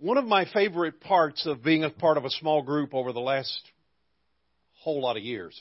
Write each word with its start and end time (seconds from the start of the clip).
One 0.00 0.16
of 0.16 0.24
my 0.24 0.46
favorite 0.50 1.02
parts 1.02 1.44
of 1.44 1.62
being 1.62 1.84
a 1.84 1.90
part 1.90 2.16
of 2.16 2.24
a 2.24 2.30
small 2.30 2.62
group 2.62 2.94
over 2.94 3.12
the 3.12 3.20
last 3.20 3.60
whole 4.78 5.02
lot 5.02 5.18
of 5.18 5.22
years 5.22 5.60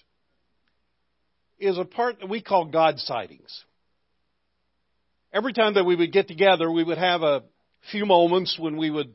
is 1.59 1.77
a 1.77 1.83
part 1.83 2.21
that 2.21 2.29
we 2.29 2.41
call 2.41 2.63
God 2.63 2.99
sightings. 2.99 3.65
Every 5.33 5.51
time 5.51 5.73
that 5.73 5.83
we 5.83 5.93
would 5.93 6.13
get 6.13 6.29
together, 6.29 6.71
we 6.71 6.85
would 6.85 6.97
have 6.97 7.21
a 7.21 7.43
few 7.91 8.05
moments 8.05 8.57
when 8.57 8.77
we 8.77 8.89
would 8.89 9.13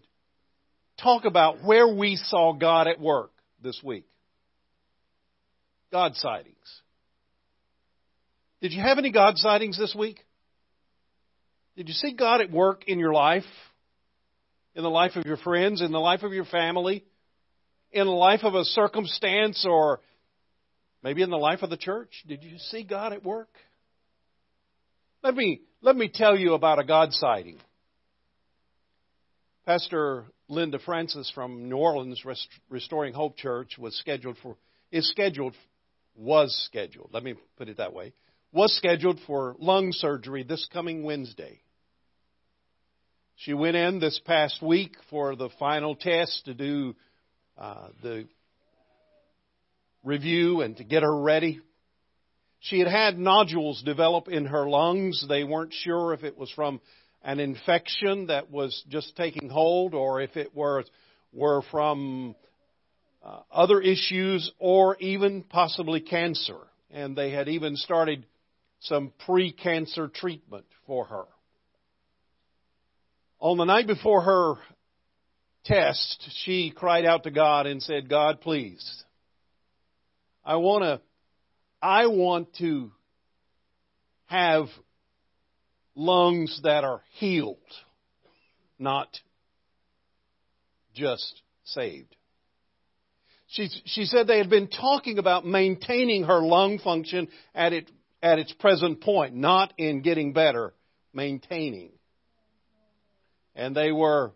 talk 1.00 1.24
about 1.24 1.64
where 1.64 1.88
we 1.88 2.16
saw 2.16 2.52
God 2.52 2.86
at 2.86 3.00
work 3.00 3.30
this 3.62 3.80
week. 3.82 4.04
God 5.90 6.16
sightings. 6.16 6.82
Did 8.60 8.72
you 8.72 8.82
have 8.82 8.98
any 8.98 9.10
God 9.10 9.38
sightings 9.38 9.78
this 9.78 9.94
week? 9.98 10.20
Did 11.78 11.88
you 11.88 11.94
see 11.94 12.12
God 12.12 12.42
at 12.42 12.50
work 12.50 12.84
in 12.86 12.98
your 12.98 13.14
life? 13.14 13.44
In 14.74 14.82
the 14.82 14.90
life 14.90 15.16
of 15.16 15.24
your 15.24 15.36
friends? 15.36 15.80
In 15.80 15.92
the 15.92 16.00
life 16.00 16.22
of 16.22 16.32
your 16.32 16.44
family? 16.44 17.04
In 17.92 18.06
the 18.06 18.12
life 18.12 18.40
of 18.42 18.54
a 18.54 18.64
circumstance 18.64 19.64
or 19.68 20.00
maybe 21.02 21.22
in 21.22 21.30
the 21.30 21.36
life 21.36 21.62
of 21.62 21.70
the 21.70 21.76
church? 21.76 22.24
Did 22.26 22.42
you 22.42 22.58
see 22.58 22.82
God 22.82 23.12
at 23.12 23.24
work? 23.24 23.50
Let 25.22 25.34
me, 25.34 25.60
let 25.80 25.96
me 25.96 26.10
tell 26.12 26.36
you 26.36 26.54
about 26.54 26.78
a 26.78 26.84
God 26.84 27.12
sighting. 27.12 27.58
Pastor 29.64 30.24
Linda 30.48 30.78
Francis 30.78 31.30
from 31.34 31.68
New 31.70 31.76
Orleans 31.76 32.22
Restoring 32.68 33.14
Hope 33.14 33.36
Church 33.36 33.78
was 33.78 33.96
scheduled 33.98 34.36
for 34.42 34.56
is 34.92 35.08
scheduled 35.10 35.54
was 36.14 36.54
scheduled. 36.66 37.10
Let 37.12 37.24
me 37.24 37.34
put 37.56 37.68
it 37.68 37.78
that 37.78 37.92
way. 37.92 38.12
Was 38.52 38.76
scheduled 38.76 39.18
for 39.26 39.56
lung 39.58 39.90
surgery 39.92 40.44
this 40.44 40.68
coming 40.72 41.02
Wednesday. 41.02 41.60
She 43.36 43.52
went 43.52 43.76
in 43.76 43.98
this 43.98 44.20
past 44.24 44.62
week 44.62 44.94
for 45.10 45.34
the 45.34 45.48
final 45.58 45.96
test 45.96 46.44
to 46.44 46.54
do 46.54 46.94
uh, 47.58 47.88
the 48.02 48.28
review 50.04 50.60
and 50.60 50.76
to 50.76 50.84
get 50.84 51.02
her 51.02 51.20
ready. 51.20 51.60
She 52.60 52.78
had 52.78 52.88
had 52.88 53.18
nodules 53.18 53.82
develop 53.82 54.28
in 54.28 54.46
her 54.46 54.68
lungs. 54.68 55.24
They 55.28 55.42
weren't 55.42 55.72
sure 55.72 56.14
if 56.14 56.22
it 56.22 56.38
was 56.38 56.50
from 56.52 56.80
an 57.22 57.40
infection 57.40 58.26
that 58.28 58.50
was 58.50 58.84
just 58.88 59.16
taking 59.16 59.48
hold 59.48 59.94
or 59.94 60.20
if 60.20 60.36
it 60.36 60.54
were, 60.54 60.84
were 61.32 61.62
from 61.70 62.36
uh, 63.22 63.40
other 63.50 63.80
issues 63.80 64.50
or 64.60 64.96
even 65.00 65.42
possibly 65.42 66.00
cancer. 66.00 66.58
And 66.90 67.16
they 67.16 67.32
had 67.32 67.48
even 67.48 67.76
started 67.76 68.26
some 68.80 69.12
pre-cancer 69.26 70.08
treatment 70.08 70.66
for 70.86 71.06
her. 71.06 71.24
On 73.44 73.58
the 73.58 73.66
night 73.66 73.86
before 73.86 74.22
her 74.22 74.54
test, 75.66 76.30
she 76.44 76.70
cried 76.74 77.04
out 77.04 77.24
to 77.24 77.30
God 77.30 77.66
and 77.66 77.82
said, 77.82 78.08
God, 78.08 78.40
please, 78.40 79.04
I 80.42 80.56
want 80.56 80.82
to, 80.82 81.02
I 81.82 82.06
want 82.06 82.54
to 82.56 82.90
have 84.24 84.68
lungs 85.94 86.58
that 86.62 86.84
are 86.84 87.02
healed, 87.18 87.58
not 88.78 89.08
just 90.94 91.42
saved. 91.64 92.16
She, 93.48 93.68
she 93.84 94.06
said 94.06 94.26
they 94.26 94.38
had 94.38 94.48
been 94.48 94.68
talking 94.68 95.18
about 95.18 95.44
maintaining 95.44 96.24
her 96.24 96.40
lung 96.40 96.78
function 96.78 97.28
at, 97.54 97.74
it, 97.74 97.90
at 98.22 98.38
its 98.38 98.54
present 98.54 99.02
point, 99.02 99.34
not 99.34 99.74
in 99.76 100.00
getting 100.00 100.32
better, 100.32 100.72
maintaining. 101.12 101.90
And 103.54 103.74
they 103.74 103.92
were 103.92 104.32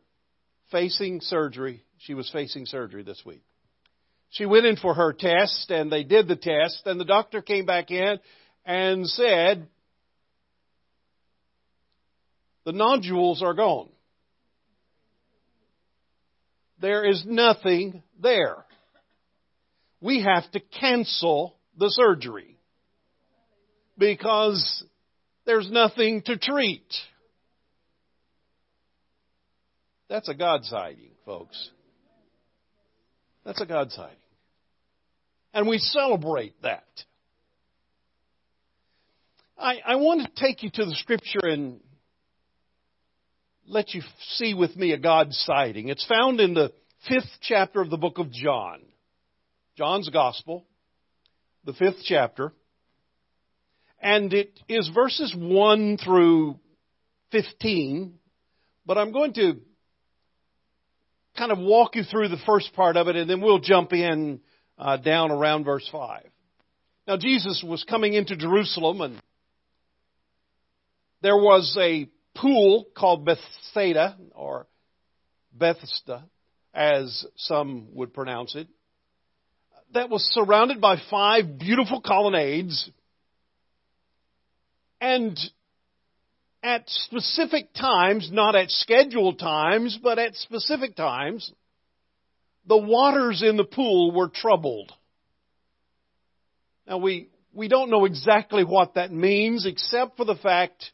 facing 0.70 1.20
surgery. 1.20 1.82
She 1.98 2.14
was 2.14 2.30
facing 2.30 2.66
surgery 2.66 3.02
this 3.02 3.22
week. 3.24 3.42
She 4.30 4.46
went 4.46 4.66
in 4.66 4.76
for 4.76 4.94
her 4.94 5.12
test 5.12 5.70
and 5.70 5.90
they 5.90 6.04
did 6.04 6.28
the 6.28 6.36
test 6.36 6.82
and 6.86 7.00
the 7.00 7.04
doctor 7.04 7.40
came 7.40 7.64
back 7.64 7.90
in 7.90 8.18
and 8.64 9.06
said, 9.06 9.66
the 12.64 12.72
nodules 12.72 13.42
are 13.42 13.54
gone. 13.54 13.88
There 16.80 17.04
is 17.04 17.24
nothing 17.26 18.02
there. 18.20 18.64
We 20.00 20.22
have 20.22 20.50
to 20.52 20.60
cancel 20.60 21.56
the 21.76 21.88
surgery 21.90 22.58
because 23.96 24.84
there's 25.46 25.70
nothing 25.70 26.22
to 26.26 26.36
treat. 26.36 26.86
That's 30.08 30.28
a 30.28 30.34
God 30.34 30.64
sighting, 30.64 31.10
folks. 31.24 31.70
That's 33.44 33.60
a 33.60 33.66
God 33.66 33.90
sighting. 33.92 34.16
And 35.52 35.68
we 35.68 35.78
celebrate 35.78 36.60
that. 36.62 36.84
I, 39.58 39.78
I 39.84 39.96
want 39.96 40.22
to 40.22 40.42
take 40.42 40.62
you 40.62 40.70
to 40.70 40.84
the 40.84 40.94
scripture 40.94 41.40
and 41.42 41.80
let 43.66 43.92
you 43.92 44.02
see 44.36 44.54
with 44.54 44.76
me 44.76 44.92
a 44.92 44.98
God 44.98 45.32
sighting. 45.32 45.88
It's 45.88 46.06
found 46.06 46.40
in 46.40 46.54
the 46.54 46.72
fifth 47.08 47.30
chapter 47.42 47.80
of 47.80 47.90
the 47.90 47.96
book 47.96 48.18
of 48.18 48.30
John. 48.30 48.80
John's 49.76 50.08
Gospel, 50.08 50.64
the 51.64 51.72
fifth 51.72 52.02
chapter. 52.04 52.52
And 54.00 54.32
it 54.32 54.58
is 54.68 54.90
verses 54.94 55.34
1 55.36 55.98
through 55.98 56.58
15. 57.32 58.14
But 58.86 58.96
I'm 58.96 59.12
going 59.12 59.34
to 59.34 59.60
kind 61.38 61.52
of 61.52 61.58
walk 61.58 61.94
you 61.94 62.02
through 62.02 62.28
the 62.28 62.40
first 62.44 62.74
part 62.74 62.96
of 62.96 63.08
it 63.08 63.16
and 63.16 63.30
then 63.30 63.40
we'll 63.40 63.60
jump 63.60 63.92
in 63.92 64.40
uh, 64.76 64.96
down 64.96 65.30
around 65.30 65.64
verse 65.64 65.88
5. 65.90 66.24
Now, 67.06 67.16
Jesus 67.16 67.64
was 67.66 67.84
coming 67.84 68.12
into 68.12 68.36
Jerusalem 68.36 69.00
and 69.00 69.22
there 71.22 71.36
was 71.36 71.76
a 71.80 72.08
pool 72.36 72.86
called 72.96 73.24
Bethsaida, 73.24 74.16
or 74.34 74.66
Bethesda, 75.52 76.24
as 76.72 77.26
some 77.36 77.88
would 77.94 78.14
pronounce 78.14 78.54
it, 78.54 78.68
that 79.94 80.10
was 80.10 80.22
surrounded 80.32 80.80
by 80.80 80.96
five 81.10 81.58
beautiful 81.58 82.00
colonnades. 82.00 82.90
And 85.00 85.38
at 86.62 86.84
specific 86.86 87.72
times, 87.74 88.30
not 88.32 88.56
at 88.56 88.70
scheduled 88.70 89.38
times, 89.38 89.98
but 90.02 90.18
at 90.18 90.34
specific 90.34 90.96
times, 90.96 91.52
the 92.66 92.76
waters 92.76 93.42
in 93.42 93.56
the 93.56 93.64
pool 93.64 94.12
were 94.12 94.28
troubled. 94.28 94.92
Now 96.86 96.98
we, 96.98 97.28
we 97.52 97.68
don't 97.68 97.90
know 97.90 98.04
exactly 98.04 98.64
what 98.64 98.94
that 98.94 99.12
means 99.12 99.66
except 99.66 100.16
for 100.16 100.24
the 100.24 100.36
fact 100.36 100.90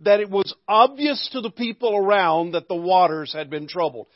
that 0.00 0.20
it 0.20 0.30
was 0.30 0.54
obvious 0.66 1.28
to 1.32 1.40
the 1.40 1.50
people 1.50 1.96
around 1.96 2.52
that 2.52 2.68
the 2.68 2.76
waters 2.76 3.32
had 3.32 3.50
been 3.50 3.66
troubled. 3.66 4.06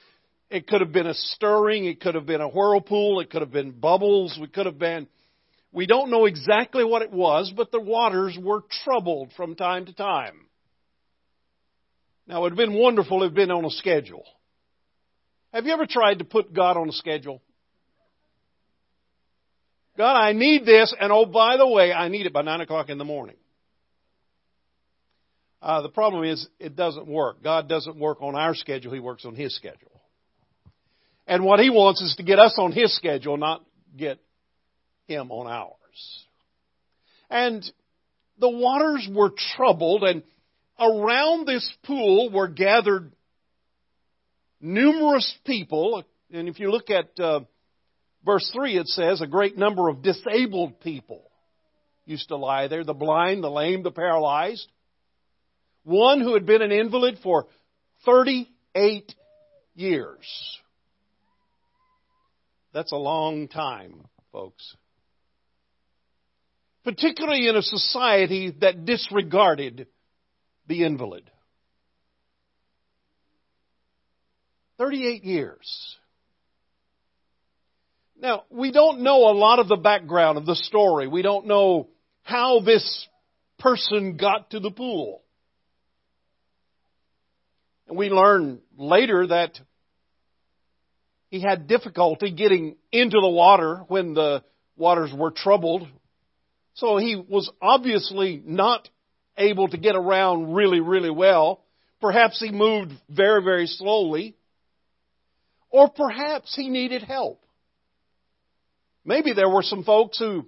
It 0.51 0.67
could 0.67 0.81
have 0.81 0.93
been 0.93 1.07
a 1.07 1.15
stirring, 1.15 1.87
it 1.87 2.01
could 2.01 2.15
have 2.15 2.27
been 2.27 2.41
a 2.41 2.49
whirlpool, 2.49 3.21
it 3.21 3.31
could 3.31 3.41
have 3.41 3.51
been 3.51 3.73
bubbles, 3.73 4.39
it 4.41 4.53
could 4.53 4.67
have 4.67 4.79
been, 4.79 5.09
we 5.73 5.87
don't 5.87 6.11
know 6.11 6.27
exactly 6.27 6.85
what 6.85 7.03
it 7.03 7.11
was, 7.11 7.53
but 7.57 7.73
the 7.73 7.81
waters 7.81 8.39
were 8.41 8.63
troubled 8.85 9.33
from 9.35 9.55
time 9.55 9.87
to 9.87 9.95
time. 9.95 10.47
Now 12.27 12.39
it 12.39 12.43
would 12.43 12.53
have 12.53 12.57
been 12.57 12.79
wonderful 12.79 13.23
if 13.23 13.27
it 13.27 13.31
had 13.31 13.35
been 13.35 13.51
on 13.51 13.65
a 13.65 13.71
schedule. 13.71 14.25
Have 15.53 15.67
you 15.67 15.73
ever 15.73 15.87
tried 15.87 16.21
to 16.21 16.25
put 16.25 16.53
God 16.53 16.77
on 16.77 16.89
a 16.89 16.93
schedule? 16.93 17.43
God, 19.97 20.17
I 20.17 20.33
need 20.33 20.65
this, 20.65 20.95
and 20.99 21.13
oh, 21.13 21.27
by 21.27 21.59
the 21.59 21.69
way, 21.69 21.93
I 21.93 22.09
need 22.09 22.25
it 22.25 22.33
by 22.33 22.43
9 22.43 22.63
o'clock 22.63 22.89
in 22.89 22.97
the 22.97 23.05
morning. 23.05 23.37
Uh, 25.61 25.83
the 25.83 25.91
problem 25.91 26.25
is 26.25 26.49
it 26.59 26.75
doesn't 26.75 27.07
work. 27.07 27.43
God 27.43 27.69
doesn't 27.69 27.97
work 27.97 28.23
on 28.23 28.35
our 28.35 28.55
schedule. 28.55 28.93
He 28.93 29.01
works 29.01 29.25
on 29.25 29.35
His 29.35 29.55
schedule. 29.55 30.01
And 31.27 31.45
what 31.45 31.61
He 31.61 31.71
wants 31.71 32.01
is 32.01 32.17
to 32.17 32.23
get 32.23 32.39
us 32.39 32.55
on 32.57 32.73
His 32.73 32.97
schedule, 32.97 33.37
not 33.37 33.65
get 33.97 34.19
Him 35.07 35.31
on 35.31 35.47
ours. 35.47 36.25
And 37.31 37.65
the 38.39 38.49
waters 38.49 39.09
were 39.13 39.33
troubled 39.57 40.03
and 40.03 40.23
around 40.79 41.47
this 41.47 41.71
pool 41.85 42.31
were 42.31 42.49
gathered 42.49 43.13
numerous 44.61 45.33
people. 45.45 46.05
And 46.33 46.49
if 46.49 46.59
you 46.61 46.71
look 46.71 46.91
at 46.91 47.19
uh, 47.21 47.41
verse 48.25 48.51
3, 48.55 48.79
it 48.79 48.89
says 48.89 49.21
a 49.21 49.27
great 49.27 49.57
number 49.57 49.89
of 49.89 50.03
disabled 50.03 50.81
people 50.81 51.31
used 52.05 52.29
to 52.29 52.37
lie 52.37 52.69
there 52.69 52.85
the 52.85 52.95
blind, 52.95 53.43
the 53.45 53.51
lame, 53.51 53.83
the 53.83 53.91
paralyzed. 53.91 54.67
One 55.85 56.21
who 56.21 56.35
had 56.35 56.47
been 56.47 56.63
an 56.63 56.73
invalid 56.73 57.19
for 57.23 57.47
38 58.05 59.15
years. 59.75 60.59
That's 62.73 62.93
a 62.93 62.97
long 62.97 63.49
time, 63.49 64.07
folks. 64.33 64.77
Particularly 66.85 67.49
in 67.49 67.57
a 67.57 67.63
society 67.63 68.55
that 68.61 68.85
disregarded 68.85 69.87
the 70.73 70.85
invalid. 70.85 71.31
38 74.79 75.23
years. 75.23 75.97
Now, 78.19 78.45
we 78.49 78.73
don't 78.73 79.01
know 79.01 79.31
a 79.31 79.37
lot 79.37 79.59
of 79.59 79.69
the 79.69 79.77
background 79.77 80.39
of 80.39 80.47
the 80.47 80.57
story. 80.57 81.09
We 81.09 81.21
don't 81.21 81.47
know 81.47 81.91
how 82.23 82.61
this 82.61 83.07
person 83.59 84.17
got 84.17 84.51
to 84.51 84.61
the 84.61 84.71
pool. 84.71 85.23
And 87.87 87.99
we 87.99 88.09
learn 88.09 88.61
later 88.79 89.27
that 89.27 89.59
he 91.29 91.41
had 91.41 91.67
difficulty 91.67 92.31
getting 92.31 92.77
into 92.91 93.19
the 93.21 93.29
water 93.29 93.85
when 93.89 94.15
the 94.15 94.43
waters 94.77 95.13
were 95.15 95.33
troubled. 95.33 95.87
So 96.75 96.97
he 96.97 97.17
was 97.17 97.51
obviously 97.61 98.43
not 98.43 98.89
able 99.37 99.69
to 99.69 99.79
get 99.79 99.97
around 99.97 100.55
really, 100.55 100.81
really 100.81 101.11
well. 101.11 101.63
Perhaps 102.01 102.41
he 102.41 102.51
moved 102.51 102.93
very, 103.09 103.43
very 103.43 103.67
slowly. 103.67 104.37
Or 105.71 105.89
perhaps 105.89 106.55
he 106.55 106.69
needed 106.69 107.03
help. 107.03 107.43
Maybe 109.05 109.33
there 109.33 109.49
were 109.49 109.63
some 109.63 109.85
folks 109.85 110.19
who 110.19 110.47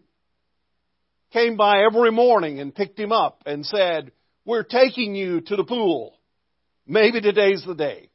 came 1.33 1.57
by 1.57 1.83
every 1.85 2.13
morning 2.13 2.61
and 2.61 2.75
picked 2.75 2.99
him 2.99 3.11
up 3.11 3.43
and 3.47 3.65
said, 3.65 4.13
We're 4.45 4.63
taking 4.63 5.15
you 5.15 5.41
to 5.41 5.57
the 5.57 5.65
pool. 5.65 6.19
Maybe 6.87 7.21
today's 7.21 7.65
the 7.67 7.75
day. 7.75 8.11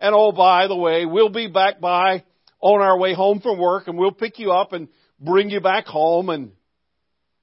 And 0.00 0.14
oh, 0.14 0.32
by 0.32 0.68
the 0.68 0.76
way, 0.76 1.04
we'll 1.04 1.28
be 1.28 1.48
back 1.48 1.80
by 1.80 2.22
on 2.60 2.80
our 2.80 2.98
way 2.98 3.14
home 3.14 3.40
from 3.40 3.58
work 3.58 3.88
and 3.88 3.98
we'll 3.98 4.12
pick 4.12 4.38
you 4.38 4.52
up 4.52 4.72
and 4.72 4.88
bring 5.20 5.50
you 5.50 5.60
back 5.60 5.86
home 5.86 6.30
and 6.30 6.52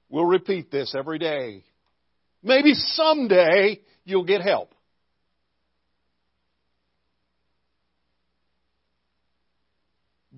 we'll 0.08 0.24
repeat 0.24 0.70
this 0.70 0.94
every 0.96 1.18
day. 1.18 1.65
Maybe 2.46 2.72
someday 2.72 3.80
you'll 4.04 4.24
get 4.24 4.40
help. 4.40 4.72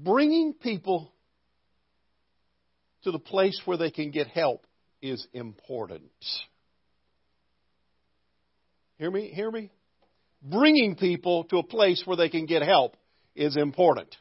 bringing 0.05 0.55
people 0.55 1.13
to 3.03 3.11
the 3.11 3.19
place 3.19 3.61
where 3.65 3.77
they 3.77 3.91
can 3.91 4.11
get 4.11 4.29
help 4.29 4.67
is 5.03 5.27
important. 5.33 6.11
Hear 8.99 9.11
me? 9.11 9.29
Hear 9.29 9.51
me? 9.51 9.71
Bringing 10.43 10.97
people 10.97 11.45
to 11.45 11.59
a 11.59 11.63
place 11.63 12.03
where 12.05 12.17
they 12.17 12.29
can 12.29 12.47
get 12.47 12.63
help 12.63 12.97
is 13.35 13.57
important. 13.57 14.15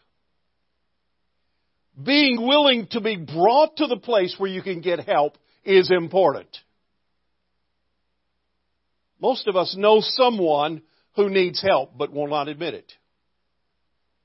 Being 2.01 2.48
willing 2.48 2.88
to 2.92 3.01
be 3.01 3.18
brought 3.18 3.78
to 3.78 3.88
the 3.88 3.98
place 3.98 4.36
where 4.38 4.50
you 4.50 4.62
can 4.62 4.81
get 4.81 5.06
help 5.06 5.38
is 5.63 5.92
important. 5.92 6.56
Most 9.19 9.47
of 9.47 9.55
us 9.55 9.75
know 9.77 9.99
someone 10.01 10.81
who 11.15 11.29
needs 11.29 11.61
help 11.61 11.97
but 11.97 12.11
will 12.11 12.27
not 12.27 12.47
admit 12.47 12.73
it. 12.73 12.91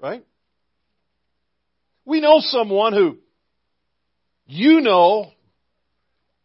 Right? 0.00 0.24
We 2.04 2.20
know 2.20 2.38
someone 2.40 2.92
who 2.92 3.18
you 4.46 4.80
know, 4.80 5.30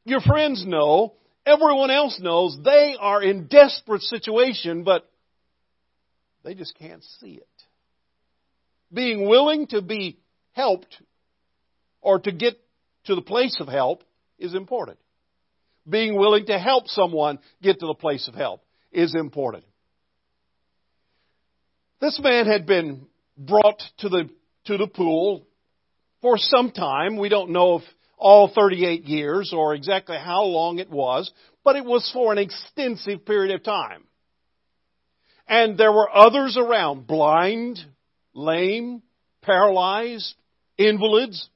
your 0.06 0.22
friends 0.22 0.64
know, 0.66 1.16
everyone 1.46 1.92
else 1.92 2.20
knows 2.22 2.58
they 2.64 2.96
are 2.98 3.22
in 3.22 3.48
desperate 3.48 4.02
situation, 4.02 4.84
but 4.84 5.10
they 6.44 6.54
just 6.54 6.78
can't 6.78 7.04
see 7.20 7.34
it. 7.34 7.48
Being 8.94 9.28
willing 9.28 9.68
to 9.68 9.82
be 9.82 10.20
helped 10.54 11.02
or 12.02 12.20
to 12.20 12.32
get 12.32 12.58
to 13.06 13.16
the 13.16 13.22
place 13.22 13.58
of 13.60 13.68
help 13.68 14.04
is 14.40 14.54
important. 14.56 15.00
Being 15.88 16.16
willing 16.18 16.46
to 16.48 16.60
help 16.60 16.88
someone 16.88 17.40
get 17.62 17.80
to 17.80 17.88
the 17.88 17.94
place 17.94 18.28
of 18.28 18.36
help 18.36 18.64
is 18.92 19.16
important. 19.16 19.64
This 22.00 22.20
man 22.22 22.46
had 22.46 22.66
been 22.66 23.08
brought 23.38 23.82
to 24.00 24.10
the 24.10 24.30
to 24.66 24.78
the 24.78 24.88
pool 24.88 25.48
for 26.22 26.38
some 26.38 26.72
time. 26.72 27.18
We 27.18 27.30
don't 27.30 27.52
know 27.52 27.78
if 27.78 27.84
all 28.18 28.52
38 28.54 29.06
years 29.06 29.54
or 29.56 29.76
exactly 29.76 30.18
how 30.18 30.44
long 30.44 30.80
it 30.80 30.90
was, 30.90 31.32
but 31.64 31.76
it 31.76 31.86
was 31.86 32.10
for 32.14 32.32
an 32.32 32.38
extensive 32.38 33.26
period 33.26 33.56
of 33.56 33.64
time. 33.64 34.04
And 35.48 35.78
there 35.78 35.92
were 35.92 36.14
others 36.14 36.58
around, 36.58 37.08
blind, 37.08 37.80
lame, 38.34 39.02
paralyzed, 39.42 40.36
invalids, 40.78 41.50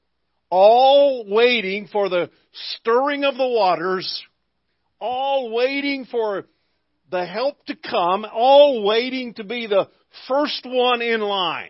all 0.52 1.26
waiting 1.28 1.88
for 1.88 2.10
the 2.10 2.30
stirring 2.76 3.24
of 3.24 3.36
the 3.36 3.48
waters, 3.48 4.24
all 5.00 5.52
waiting 5.52 6.06
for 6.06 6.46
the 7.10 7.26
help 7.26 7.66
to 7.66 7.76
come, 7.76 8.26
all 8.32 8.84
waiting 8.84 9.34
to 9.36 9.44
be 9.44 9.66
the 9.66 9.90
first 10.28 10.66
one 10.66 11.02
in 11.02 11.22
line 11.22 11.70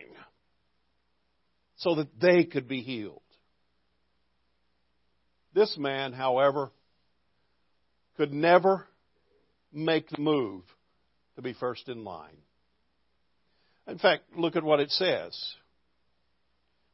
so 1.76 1.94
that 1.94 2.20
they 2.20 2.44
could 2.44 2.68
be 2.68 2.82
healed. 2.82 3.22
This 5.54 5.76
man, 5.78 6.12
however, 6.12 6.72
could 8.16 8.32
never 8.32 8.86
make 9.72 10.08
the 10.08 10.20
move 10.20 10.62
to 11.36 11.42
be 11.42 11.54
first 11.54 11.88
in 11.88 12.04
line. 12.04 12.36
In 13.86 13.98
fact, 13.98 14.24
look 14.36 14.56
at 14.56 14.62
what 14.62 14.80
it 14.80 14.90
says. 14.90 15.54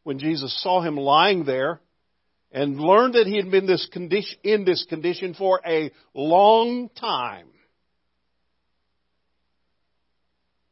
When 0.08 0.18
Jesus 0.18 0.58
saw 0.62 0.80
him 0.80 0.96
lying 0.96 1.44
there 1.44 1.82
and 2.50 2.80
learned 2.80 3.12
that 3.12 3.26
he 3.26 3.36
had 3.36 3.50
been 3.50 3.66
this 3.66 3.86
condition, 3.92 4.38
in 4.42 4.64
this 4.64 4.86
condition 4.88 5.34
for 5.34 5.60
a 5.66 5.90
long 6.14 6.88
time, 6.98 7.48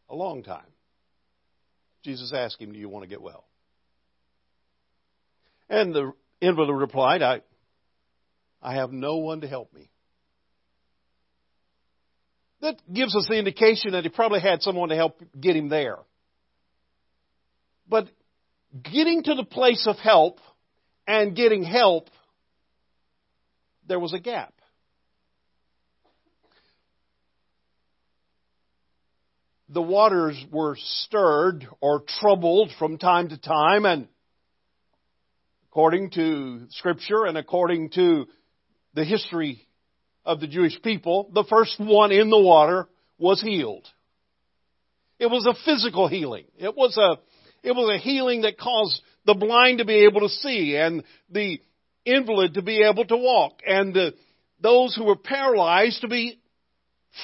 a 0.08 0.14
long 0.14 0.42
time, 0.42 0.64
Jesus 2.02 2.32
asked 2.34 2.58
him, 2.58 2.72
Do 2.72 2.78
you 2.78 2.88
want 2.88 3.02
to 3.02 3.10
get 3.10 3.20
well? 3.20 3.44
And 5.68 5.94
the 5.94 6.12
invalid 6.40 6.74
replied, 6.74 7.20
I, 7.20 7.42
I 8.62 8.76
have 8.76 8.90
no 8.90 9.18
one 9.18 9.42
to 9.42 9.46
help 9.46 9.70
me. 9.74 9.90
That 12.62 12.80
gives 12.90 13.14
us 13.14 13.26
the 13.28 13.36
indication 13.36 13.92
that 13.92 14.04
he 14.04 14.08
probably 14.08 14.40
had 14.40 14.62
someone 14.62 14.88
to 14.88 14.96
help 14.96 15.20
get 15.38 15.56
him 15.56 15.68
there. 15.68 15.98
But 17.86 18.08
getting 18.82 19.23
to 19.25 19.34
the 19.34 19.44
place 19.44 19.87
of 19.87 19.96
help 19.96 20.40
and 21.06 21.37
getting 21.37 21.62
help, 21.62 22.11
there 23.87 24.00
was 24.00 24.12
a 24.12 24.19
gap. 24.19 24.52
The 29.69 29.82
waters 29.82 30.43
were 30.52 30.76
stirred 30.78 31.67
or 31.81 32.02
troubled 32.20 32.71
from 32.78 32.99
time 32.99 33.30
to 33.30 33.38
time, 33.38 33.85
and 33.85 34.06
according 35.71 36.11
to 36.11 36.66
Scripture 36.71 37.25
and 37.26 37.37
according 37.37 37.90
to 37.90 38.26
the 38.95 39.04
history 39.04 39.66
of 40.25 40.40
the 40.40 40.47
Jewish 40.47 40.80
people, 40.83 41.30
the 41.35 41.45
first 41.45 41.78
one 41.78 42.12
in 42.12 42.30
the 42.30 42.38
water 42.38 42.88
was 43.18 43.42
healed. 43.42 43.87
It 45.18 45.26
was 45.26 45.47
a 45.47 45.54
physical 45.64 46.09
healing. 46.09 46.45
It 46.59 46.76
was 46.76 46.97
a, 46.97 47.18
it 47.62 47.72
was 47.72 47.94
a 47.94 48.02
healing 48.02 48.42
that 48.42 48.58
caused 48.58 49.00
the 49.25 49.34
blind 49.34 49.78
to 49.78 49.84
be 49.84 50.04
able 50.04 50.20
to 50.20 50.28
see 50.28 50.76
and 50.76 51.02
the 51.30 51.60
invalid 52.04 52.54
to 52.54 52.62
be 52.62 52.82
able 52.82 53.04
to 53.04 53.16
walk 53.16 53.60
and 53.66 53.92
the, 53.92 54.14
those 54.60 54.94
who 54.94 55.04
were 55.04 55.16
paralyzed 55.16 56.00
to 56.02 56.08
be 56.08 56.38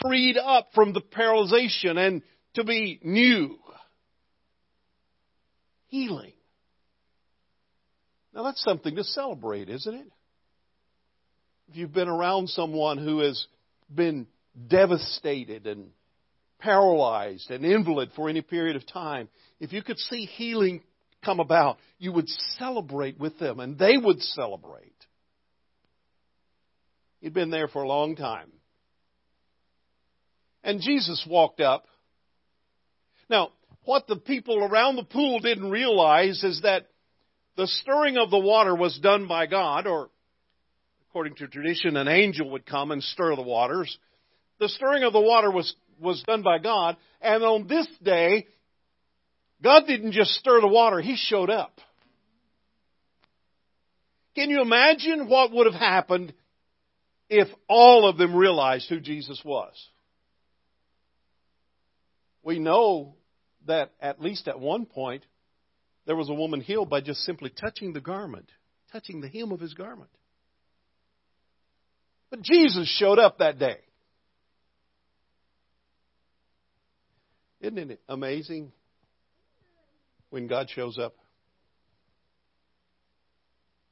freed 0.01 0.37
up 0.37 0.71
from 0.75 0.93
the 0.93 1.01
paralyzation 1.01 1.97
and 1.97 2.23
to 2.55 2.65
be 2.65 2.99
new. 3.03 3.59
Healing. 5.89 6.33
Now 8.35 8.45
that's 8.45 8.63
something 8.63 8.97
to 8.97 9.05
celebrate, 9.05 9.69
isn't 9.69 9.95
it? 9.95 10.07
If 11.71 11.77
you've 11.77 11.93
been 11.93 12.09
around 12.09 12.49
someone 12.49 12.99
who 12.99 13.21
has 13.21 13.47
been 13.95 14.27
devastated 14.69 15.67
and 15.67 15.91
paralyzed 16.63 17.51
and 17.51 17.65
invalid 17.65 18.11
for 18.15 18.29
any 18.29 18.41
period 18.41 18.77
of 18.77 18.87
time, 18.87 19.29
if 19.61 19.73
you 19.73 19.83
could 19.83 19.99
see 19.99 20.25
healing 20.25 20.83
come 21.25 21.41
about, 21.41 21.79
you 21.99 22.13
would 22.13 22.29
celebrate 22.59 23.19
with 23.19 23.39
them 23.39 23.61
and 23.61 23.79
they 23.79 23.97
would 23.97 24.21
celebrate. 24.21 24.95
He'd 27.21 27.35
been 27.35 27.51
there 27.51 27.69
for 27.69 27.83
a 27.83 27.89
long 27.89 28.17
time. 28.17 28.51
And 30.65 30.81
Jesus 30.81 31.25
walked 31.29 31.61
up. 31.61 31.87
Now, 33.29 33.51
what 33.85 34.07
the 34.07 34.17
people 34.17 34.63
around 34.63 34.97
the 34.97 35.05
pool 35.05 35.41
didn't 35.41 35.71
realize 35.71 36.43
is 36.45 36.61
that 36.63 36.89
the 37.57 37.67
stirring 37.67 38.17
of 38.17 38.31
the 38.31 38.39
water 38.39 38.75
was 38.75 38.99
done 38.99 39.27
by 39.27 39.47
God, 39.47 39.87
or 39.87 40.11
according 41.09 41.35
to 41.37 41.49
tradition, 41.49 41.97
an 41.97 42.09
angel 42.09 42.51
would 42.51 42.65
come 42.65 42.91
and 42.93 43.03
stir 43.03 43.35
the 43.37 43.43
waters. 43.43 43.97
The 44.59 44.69
stirring 44.69 45.03
of 45.03 45.13
the 45.13 45.21
water 45.21 45.51
was, 45.51 45.75
was 46.03 46.23
done 46.27 46.43
by 46.43 46.59
God, 46.59 46.97
and 47.21 47.43
on 47.43 47.67
this 47.67 47.87
day, 48.03 48.47
God 49.63 49.85
didn't 49.87 50.13
just 50.13 50.33
stir 50.33 50.61
the 50.61 50.69
water, 50.69 51.01
He 51.01 51.17
showed 51.17 51.51
up. 51.51 51.79
Can 54.35 54.51
you 54.51 54.63
imagine 54.63 55.29
what 55.29 55.53
would 55.53 55.67
have 55.67 55.81
happened 55.81 56.33
if 57.29 57.49
all 57.69 58.09
of 58.09 58.17
them 58.17 58.35
realized 58.35 58.89
who 58.89 58.99
Jesus 59.01 59.41
was? 59.45 59.75
We 62.43 62.59
know 62.59 63.15
that 63.67 63.93
at 64.01 64.21
least 64.21 64.49
at 64.49 64.59
one 64.59 64.87
point, 64.87 65.25
there 66.07 66.17
was 66.17 66.29
a 66.29 66.35
woman 66.35 66.61
healed 66.61 66.91
by 66.91 67.01
just 67.01 67.21
simply 67.21 67.51
touching 67.51 67.93
the 67.93 68.01
garment, 68.01 68.51
touching 68.91 69.21
the 69.21 69.29
hem 69.29 69.53
of 69.53 69.61
his 69.61 69.75
garment. 69.75 70.11
But 72.31 72.43
Jesus 72.43 72.89
showed 72.99 73.19
up 73.19 73.39
that 73.39 73.59
day. 73.59 73.79
Isn't 77.63 77.79
it 77.93 78.01
amazing 78.09 78.73
when 80.31 80.49
God 80.49 80.69
shows 80.69 80.99
up? 80.99 81.15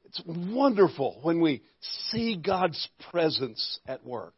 It's 0.07 0.21
wonderful 0.27 1.21
when 1.23 1.41
we 1.41 1.63
see 2.11 2.37
God's 2.37 2.89
presence 3.13 3.79
at 3.87 4.05
work. 4.05 4.35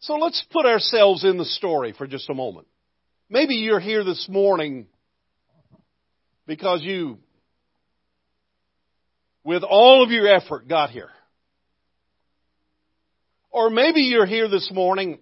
So 0.00 0.16
let's 0.16 0.44
put 0.52 0.66
ourselves 0.66 1.24
in 1.24 1.38
the 1.38 1.46
story 1.46 1.94
for 1.96 2.06
just 2.06 2.28
a 2.28 2.34
moment. 2.34 2.66
Maybe 3.30 3.54
you're 3.54 3.80
here 3.80 4.04
this 4.04 4.26
morning 4.28 4.86
because 6.46 6.82
you, 6.82 7.16
with 9.42 9.62
all 9.62 10.04
of 10.04 10.10
your 10.10 10.28
effort, 10.28 10.68
got 10.68 10.90
here. 10.90 11.10
Or 13.50 13.70
maybe 13.70 14.02
you're 14.02 14.26
here 14.26 14.48
this 14.48 14.70
morning 14.70 15.18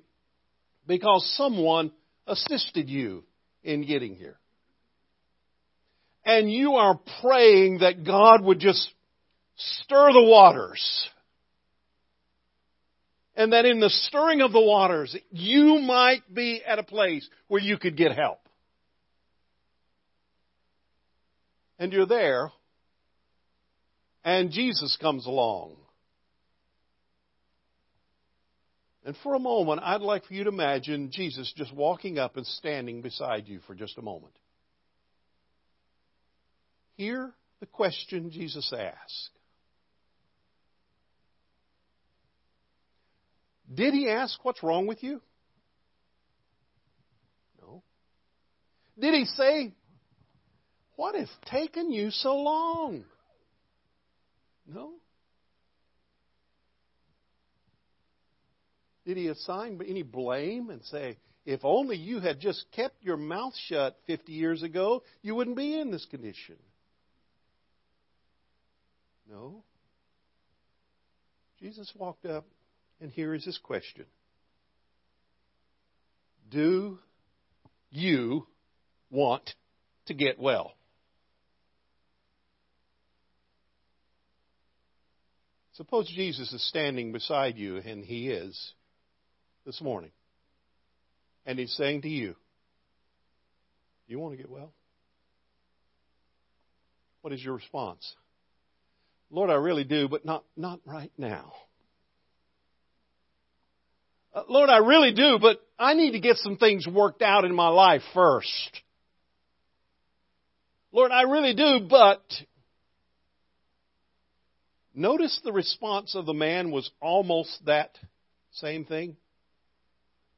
because 0.88 1.25
someone 1.37 1.92
assisted 2.26 2.88
you 2.88 3.25
in 3.62 3.87
getting 3.87 4.14
here 4.14 4.38
and 6.26 6.52
you 6.52 6.75
are 6.75 6.99
praying 7.23 7.78
that 7.78 8.04
God 8.04 8.42
would 8.42 8.59
just 8.59 8.92
stir 9.56 10.12
the 10.12 10.25
waters. 10.25 11.09
And 13.37 13.52
that 13.52 13.64
in 13.64 13.80
the 13.80 13.90
stirring 13.90 14.40
of 14.40 14.52
the 14.52 14.61
waters, 14.61 15.16
you 15.30 15.78
might 15.78 16.23
be 16.33 16.62
at 16.66 16.78
a 16.78 16.83
place 16.83 17.28
where 17.47 17.62
you 17.62 17.78
could 17.78 17.97
get 17.97 18.12
help. 18.12 18.40
And 21.78 21.92
you're 21.92 22.06
there, 22.06 22.50
and 24.25 24.50
Jesus 24.50 24.97
comes 25.00 25.26
along. 25.26 25.76
And 29.06 29.16
for 29.22 29.34
a 29.34 29.38
moment, 29.38 29.80
I'd 29.84 30.00
like 30.00 30.25
for 30.25 30.34
you 30.34 30.42
to 30.42 30.50
imagine 30.50 31.12
Jesus 31.12 31.52
just 31.56 31.72
walking 31.72 32.18
up 32.18 32.36
and 32.36 32.44
standing 32.44 33.02
beside 33.02 33.46
you 33.46 33.60
for 33.64 33.72
just 33.76 33.96
a 33.98 34.02
moment. 34.02 34.34
Hear 36.96 37.32
the 37.60 37.66
question 37.66 38.32
Jesus 38.32 38.72
asked. 38.76 39.30
Did 43.72 43.94
he 43.94 44.10
ask, 44.10 44.44
What's 44.44 44.64
wrong 44.64 44.88
with 44.88 45.04
you? 45.04 45.20
No. 47.62 47.84
Did 48.98 49.14
he 49.14 49.25
say, 49.25 49.72
What 50.96 51.14
has 51.14 51.30
taken 51.44 51.92
you 51.92 52.10
so 52.10 52.34
long? 52.34 53.04
No. 54.66 54.94
Did 59.06 59.16
he 59.16 59.28
assign 59.28 59.80
any 59.86 60.02
blame 60.02 60.68
and 60.68 60.82
say, 60.84 61.16
if 61.44 61.60
only 61.64 61.96
you 61.96 62.18
had 62.18 62.40
just 62.40 62.66
kept 62.72 63.04
your 63.04 63.16
mouth 63.16 63.54
shut 63.68 63.96
50 64.08 64.32
years 64.32 64.64
ago, 64.64 65.04
you 65.22 65.36
wouldn't 65.36 65.56
be 65.56 65.78
in 65.78 65.92
this 65.92 66.04
condition? 66.06 66.56
No. 69.30 69.62
Jesus 71.60 71.90
walked 71.94 72.26
up, 72.26 72.46
and 73.00 73.12
here 73.12 73.32
is 73.32 73.44
his 73.44 73.58
question 73.58 74.06
Do 76.50 76.98
you 77.90 78.48
want 79.08 79.54
to 80.06 80.14
get 80.14 80.36
well? 80.40 80.72
Suppose 85.75 86.08
Jesus 86.08 86.52
is 86.52 86.68
standing 86.68 87.12
beside 87.12 87.56
you, 87.56 87.76
and 87.76 88.04
he 88.04 88.30
is 88.30 88.72
this 89.66 89.80
morning, 89.80 90.12
and 91.44 91.58
he's 91.58 91.73
saying 91.73 92.02
to 92.02 92.08
you, 92.08 92.37
You 94.06 94.20
want 94.20 94.35
to 94.35 94.38
get 94.38 94.49
well? 94.49 94.73
What 97.20 97.32
is 97.32 97.42
your 97.42 97.54
response? 97.54 98.14
Lord, 99.28 99.50
I 99.50 99.54
really 99.54 99.82
do, 99.82 100.08
but 100.08 100.25
not, 100.25 100.44
not 100.56 100.78
right 100.87 101.11
now. 101.18 101.52
Uh, 104.32 104.42
Lord, 104.49 104.70
I 104.70 104.78
really 104.78 105.12
do, 105.12 105.38
but 105.40 105.61
I 105.76 105.94
need 105.94 106.12
to 106.12 106.20
get 106.20 106.37
some 106.37 106.56
things 106.56 106.87
worked 106.87 107.23
out 107.23 107.44
in 107.44 107.52
my 107.52 107.68
life 107.68 108.02
first. 108.14 108.80
Lord, 110.92 111.11
I 111.11 111.23
really 111.23 111.54
do, 111.54 111.80
but 111.90 112.23
notice 114.94 115.40
the 115.42 115.52
response 115.52 116.14
of 116.14 116.25
the 116.25 116.32
man 116.32 116.70
was 116.70 116.88
almost 117.00 117.64
that 117.66 117.99
same 118.52 118.85
thing. 118.85 119.16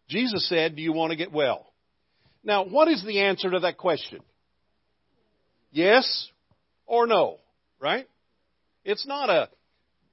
Jesus 0.08 0.48
said, 0.48 0.76
Do 0.76 0.82
you 0.82 0.92
want 0.92 1.10
to 1.10 1.16
get 1.16 1.32
well? 1.32 1.66
Now, 2.42 2.64
what 2.64 2.88
is 2.88 3.04
the 3.04 3.20
answer 3.20 3.50
to 3.50 3.60
that 3.60 3.76
question? 3.76 4.20
Yes 5.70 6.28
or 6.86 7.06
no, 7.06 7.38
right? 7.78 8.06
It's 8.84 9.06
not 9.06 9.28
a 9.28 9.50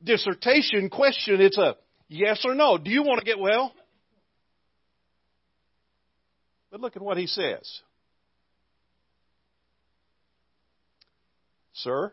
dissertation 0.04 0.90
question, 0.90 1.40
it's 1.40 1.58
a 1.58 1.76
yes 2.10 2.44
or 2.46 2.56
no. 2.56 2.78
Do 2.78 2.92
you 2.92 3.04
want 3.04 3.20
to 3.20 3.26
get 3.26 3.40
well? 3.40 3.74
But 6.72 6.82
look 6.82 6.98
at 6.98 7.02
what 7.02 7.18
he 7.18 7.28
says. 7.28 7.82
Sir, 11.74 12.12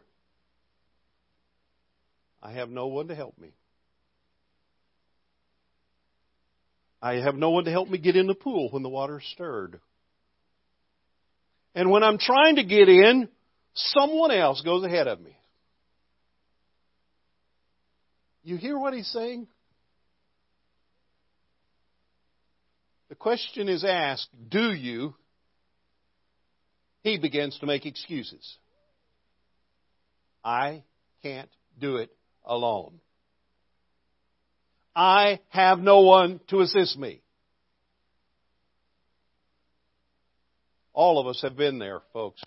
I 2.41 2.53
have 2.53 2.69
no 2.69 2.87
one 2.87 3.09
to 3.09 3.15
help 3.15 3.39
me. 3.39 3.55
I 7.03 7.15
have 7.15 7.35
no 7.35 7.51
one 7.51 7.65
to 7.65 7.71
help 7.73 7.91
me 7.91 7.99
get 7.99 8.15
in 8.15 8.29
the 8.29 8.35
pool 8.35 8.71
when 8.71 8.85
the 8.85 8.89
water 8.89 9.19
is 9.19 9.27
stirred. 9.33 9.81
And 11.75 11.91
when 11.91 12.05
I'm 12.05 12.19
trying 12.19 12.57
to 12.57 12.65
get 12.65 12.89
in, 12.89 13.29
someone 13.75 14.31
else 14.31 14.63
goes 14.63 14.85
ahead 14.85 15.09
of 15.09 15.21
me. 15.21 15.37
You 18.45 18.57
hear 18.57 18.79
what 18.79 18.95
he's 18.95 19.09
saying? 19.09 19.49
The 23.09 23.15
question 23.17 23.69
is 23.69 23.85
asked, 23.85 24.29
do 24.49 24.73
you? 24.73 25.15
He 27.03 27.19
begins 27.19 27.59
to 27.59 27.67
make 27.67 27.85
excuses. 27.85 28.57
I 30.45 30.85
can't 31.23 31.51
do 31.81 31.97
it 31.97 32.11
alone. 32.45 33.01
I 34.95 35.41
have 35.49 35.79
no 35.79 36.01
one 36.01 36.41
to 36.49 36.61
assist 36.61 36.99
me. 36.99 37.23
All 40.93 41.19
of 41.19 41.27
us 41.27 41.41
have 41.43 41.57
been 41.57 41.79
there, 41.79 42.03
folks. 42.13 42.43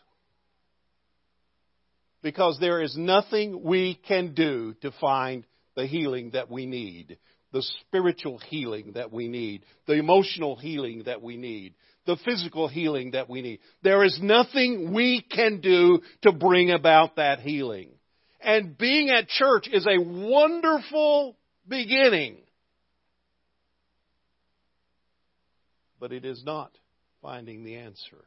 Because 2.21 2.57
there 2.59 2.81
is 2.81 2.95
nothing 2.97 3.63
we 3.63 3.99
can 4.07 4.33
do 4.33 4.75
to 4.81 4.91
find 4.99 5.45
the 5.75 5.87
healing 5.87 6.31
that 6.31 6.49
we 6.49 6.65
need, 6.65 7.17
the 7.51 7.63
spiritual 7.81 8.37
healing 8.37 8.93
that 8.93 9.11
we 9.11 9.27
need, 9.27 9.63
the 9.87 9.93
emotional 9.93 10.55
healing 10.55 11.03
that 11.05 11.21
we 11.21 11.37
need, 11.37 11.73
the 12.05 12.17
physical 12.23 12.67
healing 12.67 13.11
that 13.11 13.29
we 13.29 13.41
need. 13.41 13.59
There 13.83 14.03
is 14.03 14.19
nothing 14.21 14.93
we 14.93 15.21
can 15.21 15.61
do 15.61 16.01
to 16.21 16.31
bring 16.31 16.71
about 16.71 17.15
that 17.15 17.39
healing. 17.39 17.89
And 18.41 18.77
being 18.77 19.09
at 19.09 19.27
church 19.27 19.67
is 19.71 19.87
a 19.87 19.99
wonderful 19.99 21.35
beginning. 21.67 22.37
But 25.99 26.11
it 26.11 26.25
is 26.25 26.43
not 26.45 26.71
finding 27.21 27.63
the 27.63 27.75
answer. 27.75 28.25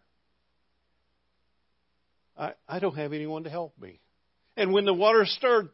I, 2.36 2.52
I 2.68 2.78
don't 2.78 2.96
have 2.96 3.12
anyone 3.12 3.44
to 3.44 3.50
help 3.50 3.78
me. 3.78 4.00
And 4.56 4.72
when 4.72 4.84
the 4.84 4.94
water 4.94 5.24
stirred, 5.26 5.68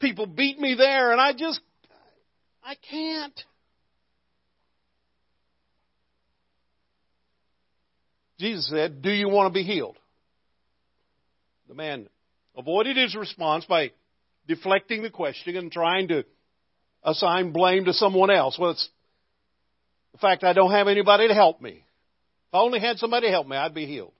people 0.00 0.26
beat 0.26 0.58
me 0.58 0.74
there, 0.76 1.12
and 1.12 1.20
I 1.20 1.32
just, 1.32 1.60
I 2.64 2.74
can't. 2.90 3.38
Jesus 8.38 8.68
said, 8.68 9.02
Do 9.02 9.10
you 9.10 9.28
want 9.28 9.52
to 9.52 9.58
be 9.58 9.64
healed? 9.64 9.98
The 11.68 11.74
man 11.74 12.08
avoided 12.56 12.96
his 12.96 13.14
response 13.14 13.64
by 13.66 13.92
deflecting 14.48 15.02
the 15.02 15.10
question 15.10 15.56
and 15.56 15.70
trying 15.70 16.08
to 16.08 16.24
assign 17.02 17.52
blame 17.52 17.86
to 17.86 17.92
someone 17.92 18.30
else. 18.30 18.58
Well, 18.58 18.72
it's 18.72 18.88
the 20.12 20.18
fact 20.18 20.44
I 20.44 20.52
don't 20.52 20.72
have 20.72 20.88
anybody 20.88 21.28
to 21.28 21.34
help 21.34 21.60
me. 21.60 21.84
If 22.48 22.54
I 22.54 22.58
only 22.58 22.80
had 22.80 22.98
somebody 22.98 23.26
to 23.28 23.30
help 23.30 23.46
me, 23.46 23.56
I'd 23.56 23.74
be 23.74 23.86
healed. 23.86 24.12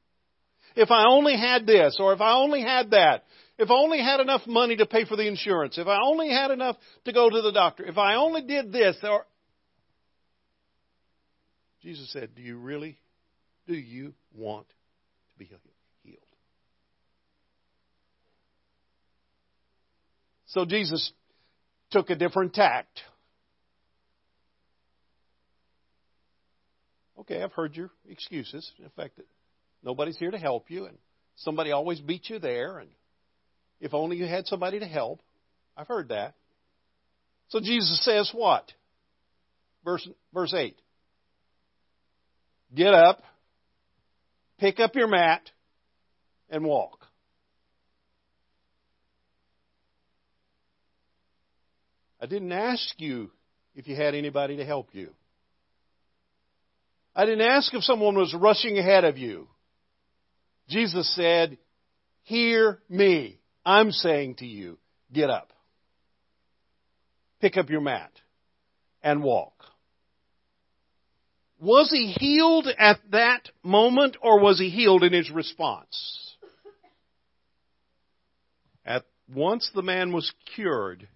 If 0.77 0.91
I 0.91 1.07
only 1.09 1.37
had 1.37 1.67
this, 1.67 1.97
or 1.99 2.13
if 2.13 2.21
I 2.21 2.35
only 2.35 2.63
had 2.63 2.93
that, 2.93 3.25
if 3.59 3.71
I 3.71 3.75
only 3.75 3.99
had 3.99 4.21
enough 4.21 4.47
money 4.47 4.77
to 4.77 4.87
pay 4.87 5.05
for 5.05 5.17
the 5.17 5.27
insurance, 5.27 5.79
if 5.79 5.87
I 5.87 5.99
only 6.03 6.31
had 6.31 6.51
enough 6.51 6.77
to 7.05 7.13
go 7.13 7.29
to 7.29 7.43
the 7.43 7.53
doctor, 7.53 7.85
if 7.85 7.99
I 7.99 8.15
only 8.15 8.43
did 8.43 8.73
this, 8.73 8.97
or 9.03 9.27
Jesus 11.83 12.13
said, 12.13 12.31
Do 12.37 12.43
you 12.43 12.57
really 12.57 12.99
do 13.67 13.75
you 13.75 14.15
want 14.35 14.67
to 14.69 15.39
be 15.39 15.45
healed? 15.45 16.19
So 20.47 20.65
Jesus 20.65 21.13
took 21.91 22.11
a 22.11 22.15
different 22.15 22.55
tact. 22.55 23.01
Okay, 27.21 27.43
I've 27.43 27.53
heard 27.53 27.77
your 27.77 27.91
excuses. 28.09 28.71
In 28.79 28.89
fact, 28.91 29.21
nobody's 29.83 30.17
here 30.17 30.31
to 30.31 30.39
help 30.39 30.71
you, 30.71 30.87
and 30.87 30.97
somebody 31.37 31.71
always 31.71 32.01
beats 32.01 32.31
you 32.31 32.39
there, 32.39 32.79
and 32.79 32.89
if 33.81 33.95
only 33.95 34.17
you 34.17 34.27
had 34.27 34.47
somebody 34.47 34.79
to 34.79 34.87
help. 34.87 35.21
I've 35.77 35.89
heard 35.89 36.09
that. 36.09 36.35
So 37.49 37.61
Jesus 37.61 38.05
says 38.05 38.31
what? 38.33 38.73
Verse, 39.85 40.09
verse 40.33 40.55
8. 40.55 40.77
Get 42.75 42.95
up, 42.95 43.23
pick 44.59 44.79
up 44.79 44.95
your 44.95 45.09
mat, 45.09 45.51
and 46.49 46.65
walk. 46.65 47.00
I 52.21 52.27
didn't 52.27 52.53
ask 52.53 52.95
you 52.99 53.31
if 53.75 53.89
you 53.89 53.97
had 53.97 54.15
anybody 54.15 54.57
to 54.59 54.65
help 54.65 54.91
you. 54.93 55.11
I 57.15 57.25
didn't 57.25 57.47
ask 57.47 57.73
if 57.75 57.83
someone 57.83 58.17
was 58.17 58.35
rushing 58.35 58.79
ahead 58.79 59.05
of 59.05 59.19
you. 59.19 59.49
Jesus 60.69 61.13
said, 61.17 61.59
Hear 62.23 62.81
me. 62.89 63.41
I'm 63.65 63.91
saying 63.91 64.37
to 64.37 64.47
you, 64.47 64.79
get 65.13 65.31
up. 65.31 65.53
Pick 67.41 67.57
up 67.57 67.71
your 67.71 67.81
mat 67.81 68.13
and 69.03 69.23
walk. 69.23 69.53
Was 71.59 71.91
he 71.91 72.13
healed 72.13 72.69
at 72.79 72.99
that 73.11 73.51
moment 73.63 74.17
or 74.23 74.41
was 74.41 74.59
he 74.59 74.71
healed 74.71 75.03
in 75.05 75.13
his 75.13 75.31
response? 75.31 76.37
At 78.85 79.05
once 79.35 79.71
the 79.75 79.83
man 79.83 80.13
was 80.13 80.33
cured, 80.55 81.07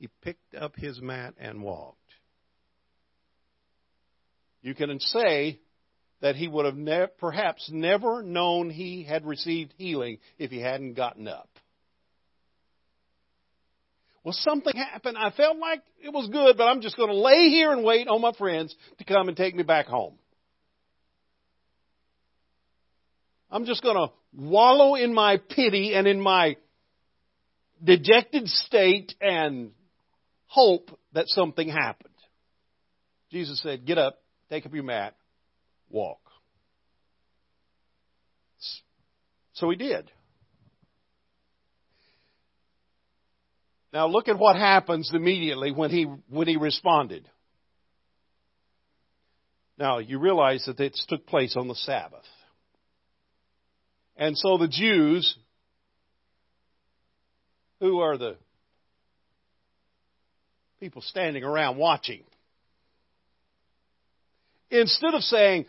he 0.00 0.08
picked 0.22 0.54
up 0.54 0.76
his 0.76 0.98
mat 1.00 1.34
and 1.38 1.62
walked. 1.62 1.98
You 4.62 4.74
can 4.74 4.98
say 4.98 5.60
that 6.22 6.36
he 6.36 6.48
would 6.48 6.64
have 6.64 6.76
ne- 6.76 7.06
perhaps 7.18 7.68
never 7.70 8.22
known 8.22 8.70
he 8.70 9.04
had 9.04 9.26
received 9.26 9.74
healing 9.76 10.18
if 10.38 10.50
he 10.50 10.58
hadn't 10.58 10.94
gotten 10.94 11.28
up. 11.28 11.50
Well, 14.24 14.34
something 14.38 14.74
happened. 14.74 15.18
I 15.18 15.30
felt 15.30 15.58
like 15.58 15.82
it 16.02 16.12
was 16.12 16.28
good, 16.28 16.56
but 16.56 16.64
I'm 16.64 16.80
just 16.80 16.96
going 16.96 17.10
to 17.10 17.16
lay 17.16 17.50
here 17.50 17.70
and 17.70 17.84
wait 17.84 18.08
on 18.08 18.22
my 18.22 18.32
friends 18.32 18.74
to 18.98 19.04
come 19.04 19.28
and 19.28 19.36
take 19.36 19.54
me 19.54 19.64
back 19.64 19.86
home. 19.86 20.14
I'm 23.50 23.66
just 23.66 23.82
going 23.82 23.96
to 23.96 24.12
wallow 24.34 24.94
in 24.94 25.12
my 25.12 25.36
pity 25.36 25.92
and 25.94 26.06
in 26.06 26.20
my 26.20 26.56
dejected 27.82 28.48
state 28.48 29.14
and 29.20 29.72
hope 30.50 30.90
that 31.12 31.28
something 31.28 31.68
happened. 31.68 32.14
Jesus 33.30 33.62
said, 33.62 33.86
Get 33.86 33.98
up, 33.98 34.18
take 34.50 34.66
up 34.66 34.74
your 34.74 34.82
mat, 34.82 35.14
walk. 35.88 36.18
So 39.52 39.70
he 39.70 39.76
did. 39.76 40.10
Now 43.92 44.08
look 44.08 44.28
at 44.28 44.38
what 44.38 44.56
happens 44.56 45.10
immediately 45.14 45.72
when 45.72 45.90
he 45.90 46.04
when 46.28 46.48
he 46.48 46.56
responded. 46.56 47.28
Now 49.78 49.98
you 49.98 50.18
realize 50.18 50.64
that 50.66 50.76
this 50.76 51.04
took 51.08 51.26
place 51.26 51.56
on 51.56 51.68
the 51.68 51.74
Sabbath. 51.74 52.26
And 54.16 54.36
so 54.36 54.58
the 54.58 54.68
Jews 54.68 55.36
who 57.80 58.00
are 58.00 58.18
the 58.18 58.36
people 60.80 61.02
standing 61.02 61.44
around 61.44 61.76
watching. 61.76 62.22
Instead 64.70 65.14
of 65.14 65.22
saying, 65.22 65.66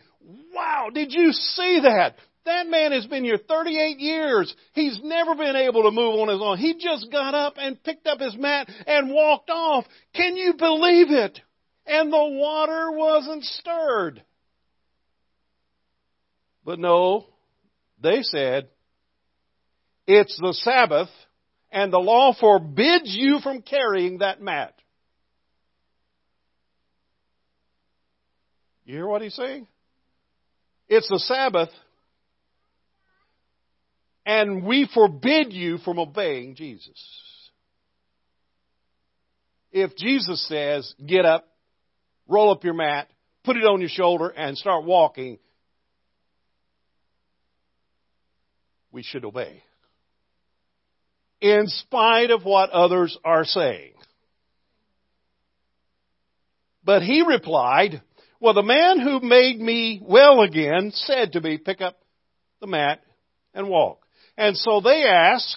Wow, 0.54 0.88
did 0.92 1.12
you 1.12 1.32
see 1.32 1.80
that? 1.82 2.14
That 2.44 2.66
man 2.66 2.92
has 2.92 3.06
been 3.06 3.22
here 3.22 3.38
38 3.38 3.98
years. 3.98 4.54
He's 4.72 4.98
never 5.02 5.34
been 5.34 5.54
able 5.54 5.82
to 5.84 5.90
move 5.90 6.20
on 6.20 6.28
his 6.28 6.40
own. 6.40 6.58
He 6.58 6.74
just 6.74 7.10
got 7.12 7.34
up 7.34 7.54
and 7.56 7.82
picked 7.82 8.06
up 8.06 8.20
his 8.20 8.36
mat 8.36 8.68
and 8.86 9.12
walked 9.12 9.50
off. 9.50 9.84
Can 10.14 10.36
you 10.36 10.54
believe 10.54 11.10
it? 11.10 11.38
And 11.86 12.12
the 12.12 12.16
water 12.16 12.92
wasn't 12.92 13.44
stirred. 13.44 14.22
But 16.64 16.78
no, 16.78 17.26
they 18.00 18.22
said, 18.22 18.68
it's 20.06 20.36
the 20.40 20.54
Sabbath 20.54 21.10
and 21.70 21.92
the 21.92 21.98
law 21.98 22.34
forbids 22.38 23.14
you 23.14 23.40
from 23.40 23.62
carrying 23.62 24.18
that 24.18 24.40
mat. 24.40 24.74
You 28.84 28.96
hear 28.96 29.06
what 29.06 29.22
he's 29.22 29.34
saying? 29.34 29.66
It's 30.88 31.08
the 31.08 31.18
Sabbath, 31.20 31.70
and 34.26 34.64
we 34.64 34.88
forbid 34.92 35.52
you 35.52 35.78
from 35.78 35.98
obeying 35.98 36.54
Jesus. 36.54 37.00
If 39.70 39.96
Jesus 39.96 40.46
says, 40.48 40.94
get 41.04 41.24
up, 41.24 41.48
roll 42.28 42.50
up 42.50 42.64
your 42.64 42.74
mat, 42.74 43.08
put 43.44 43.56
it 43.56 43.64
on 43.64 43.80
your 43.80 43.88
shoulder, 43.88 44.28
and 44.28 44.58
start 44.58 44.84
walking, 44.84 45.38
we 48.90 49.02
should 49.02 49.24
obey. 49.24 49.62
In 51.40 51.66
spite 51.66 52.30
of 52.30 52.44
what 52.44 52.70
others 52.70 53.16
are 53.24 53.44
saying. 53.44 53.92
But 56.84 57.02
he 57.02 57.22
replied, 57.26 58.02
well, 58.42 58.54
the 58.54 58.62
man 58.64 58.98
who 58.98 59.20
made 59.20 59.60
me 59.60 60.02
well 60.02 60.42
again 60.42 60.90
said 60.92 61.32
to 61.32 61.40
me, 61.40 61.58
pick 61.58 61.80
up 61.80 61.96
the 62.60 62.66
mat 62.66 63.00
and 63.54 63.68
walk. 63.68 64.04
And 64.36 64.56
so 64.56 64.80
they 64.80 65.04
ask, 65.04 65.56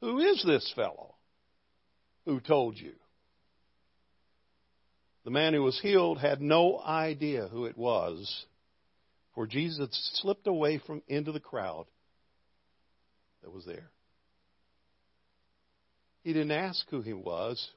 who 0.00 0.20
is 0.20 0.44
this 0.46 0.72
fellow 0.76 1.16
who 2.24 2.38
told 2.38 2.78
you? 2.78 2.92
The 5.24 5.32
man 5.32 5.54
who 5.54 5.62
was 5.62 5.80
healed 5.80 6.18
had 6.18 6.40
no 6.40 6.78
idea 6.78 7.48
who 7.48 7.64
it 7.64 7.76
was, 7.76 8.46
for 9.34 9.48
Jesus 9.48 9.88
slipped 10.22 10.46
away 10.46 10.80
from 10.86 11.02
into 11.08 11.32
the 11.32 11.40
crowd 11.40 11.86
that 13.42 13.52
was 13.52 13.64
there. 13.64 13.90
He 16.22 16.32
didn't 16.32 16.52
ask 16.52 16.88
who 16.90 17.00
he 17.00 17.12
was. 17.12 17.70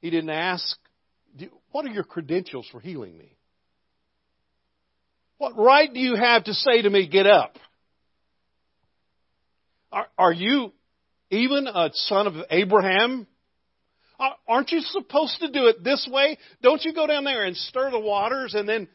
He 0.00 0.10
didn't 0.10 0.30
ask 0.30 0.76
what 1.72 1.84
are 1.86 1.90
your 1.90 2.04
credentials 2.04 2.68
for 2.70 2.80
healing 2.80 3.16
me? 3.18 3.36
What 5.38 5.56
right 5.56 5.92
do 5.92 5.98
you 5.98 6.14
have 6.14 6.44
to 6.44 6.54
say 6.54 6.82
to 6.82 6.90
me, 6.90 7.08
get 7.08 7.26
up? 7.26 7.56
Are, 9.90 10.06
are 10.16 10.32
you 10.32 10.72
even 11.30 11.66
a 11.66 11.90
son 11.92 12.26
of 12.26 12.34
Abraham? 12.50 13.26
Aren't 14.46 14.70
you 14.70 14.80
supposed 14.80 15.40
to 15.40 15.50
do 15.50 15.66
it 15.66 15.82
this 15.82 16.08
way? 16.10 16.38
Don't 16.62 16.84
you 16.84 16.94
go 16.94 17.06
down 17.06 17.24
there 17.24 17.44
and 17.44 17.56
stir 17.56 17.90
the 17.90 17.98
waters 17.98 18.54
and 18.54 18.68
then 18.68 18.86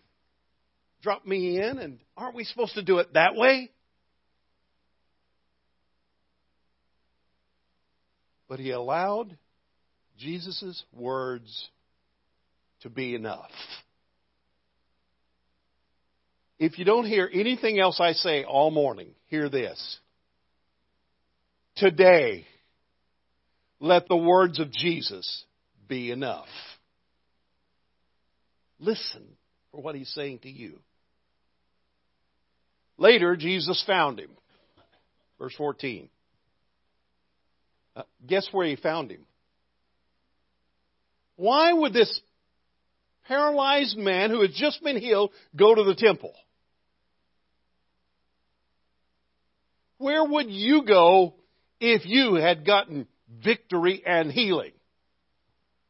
drop 1.01 1.25
me 1.25 1.59
in? 1.61 1.79
And 1.79 1.99
aren't 2.15 2.35
we 2.35 2.45
supposed 2.45 2.75
to 2.75 2.83
do 2.83 2.99
it 2.99 3.13
that 3.13 3.35
way? 3.35 3.69
But 8.47 8.59
he 8.59 8.71
allowed 8.71 9.37
Jesus' 10.17 10.81
words 10.93 11.69
to 12.87 12.93
be 12.93 13.15
enough. 13.15 13.51
If 16.57 16.79
you 16.79 16.85
don't 16.85 17.05
hear 17.05 17.29
anything 17.31 17.79
else 17.79 17.99
I 17.99 18.13
say 18.13 18.43
all 18.45 18.71
morning, 18.71 19.09
hear 19.27 19.49
this. 19.49 19.97
Today, 21.75 22.47
let 23.79 24.07
the 24.07 24.17
words 24.17 24.59
of 24.59 24.71
Jesus 24.71 25.43
be 25.87 26.11
enough. 26.11 26.47
Listen 28.79 29.25
for 29.71 29.81
what 29.81 29.95
he's 29.95 30.11
saying 30.13 30.39
to 30.39 30.49
you. 30.49 30.79
Later, 32.97 33.35
Jesus 33.35 33.83
found 33.85 34.19
him. 34.19 34.31
Verse 35.37 35.53
14. 35.55 36.09
Uh, 37.95 38.03
guess 38.25 38.47
where 38.51 38.65
he 38.65 38.75
found 38.75 39.11
him? 39.11 39.25
Why 41.35 41.71
would 41.71 41.93
this 41.93 42.19
paralyzed 43.27 43.97
man 43.97 44.29
who 44.29 44.41
had 44.41 44.51
just 44.53 44.83
been 44.83 44.97
healed 44.97 45.31
go 45.55 45.75
to 45.75 45.83
the 45.83 45.95
temple? 45.95 46.33
Where 49.97 50.23
would 50.23 50.49
you 50.49 50.83
go 50.85 51.35
if 51.79 52.05
you 52.05 52.35
had 52.35 52.65
gotten 52.65 53.07
victory 53.43 54.03
and 54.05 54.31
healing? 54.31 54.71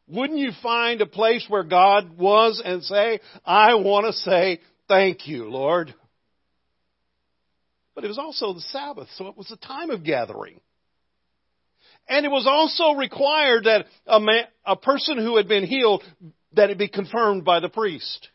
Wouldn't 0.07 0.39
you 0.39 0.51
find 0.63 1.01
a 1.01 1.05
place 1.05 1.45
where 1.49 1.63
God 1.63 2.17
was 2.17 2.61
and 2.63 2.81
say, 2.83 3.19
I 3.45 3.75
want 3.75 4.05
to 4.05 4.13
say 4.13 4.61
thank 4.87 5.27
you, 5.27 5.49
Lord? 5.49 5.93
But 7.93 8.05
it 8.05 8.07
was 8.07 8.17
also 8.17 8.53
the 8.53 8.61
Sabbath, 8.61 9.09
so 9.15 9.27
it 9.27 9.35
was 9.35 9.51
a 9.51 9.57
time 9.57 9.89
of 9.89 10.05
gathering. 10.05 10.61
And 12.07 12.25
it 12.25 12.29
was 12.29 12.47
also 12.47 12.97
required 12.97 13.65
that 13.65 13.85
a, 14.05 14.19
man, 14.21 14.45
a 14.65 14.77
person 14.77 15.17
who 15.17 15.35
had 15.35 15.49
been 15.49 15.65
healed, 15.65 16.03
that 16.53 16.69
it 16.69 16.77
be 16.77 16.87
confirmed 16.87 17.45
by 17.45 17.59
the 17.59 17.69
priest. 17.69 18.29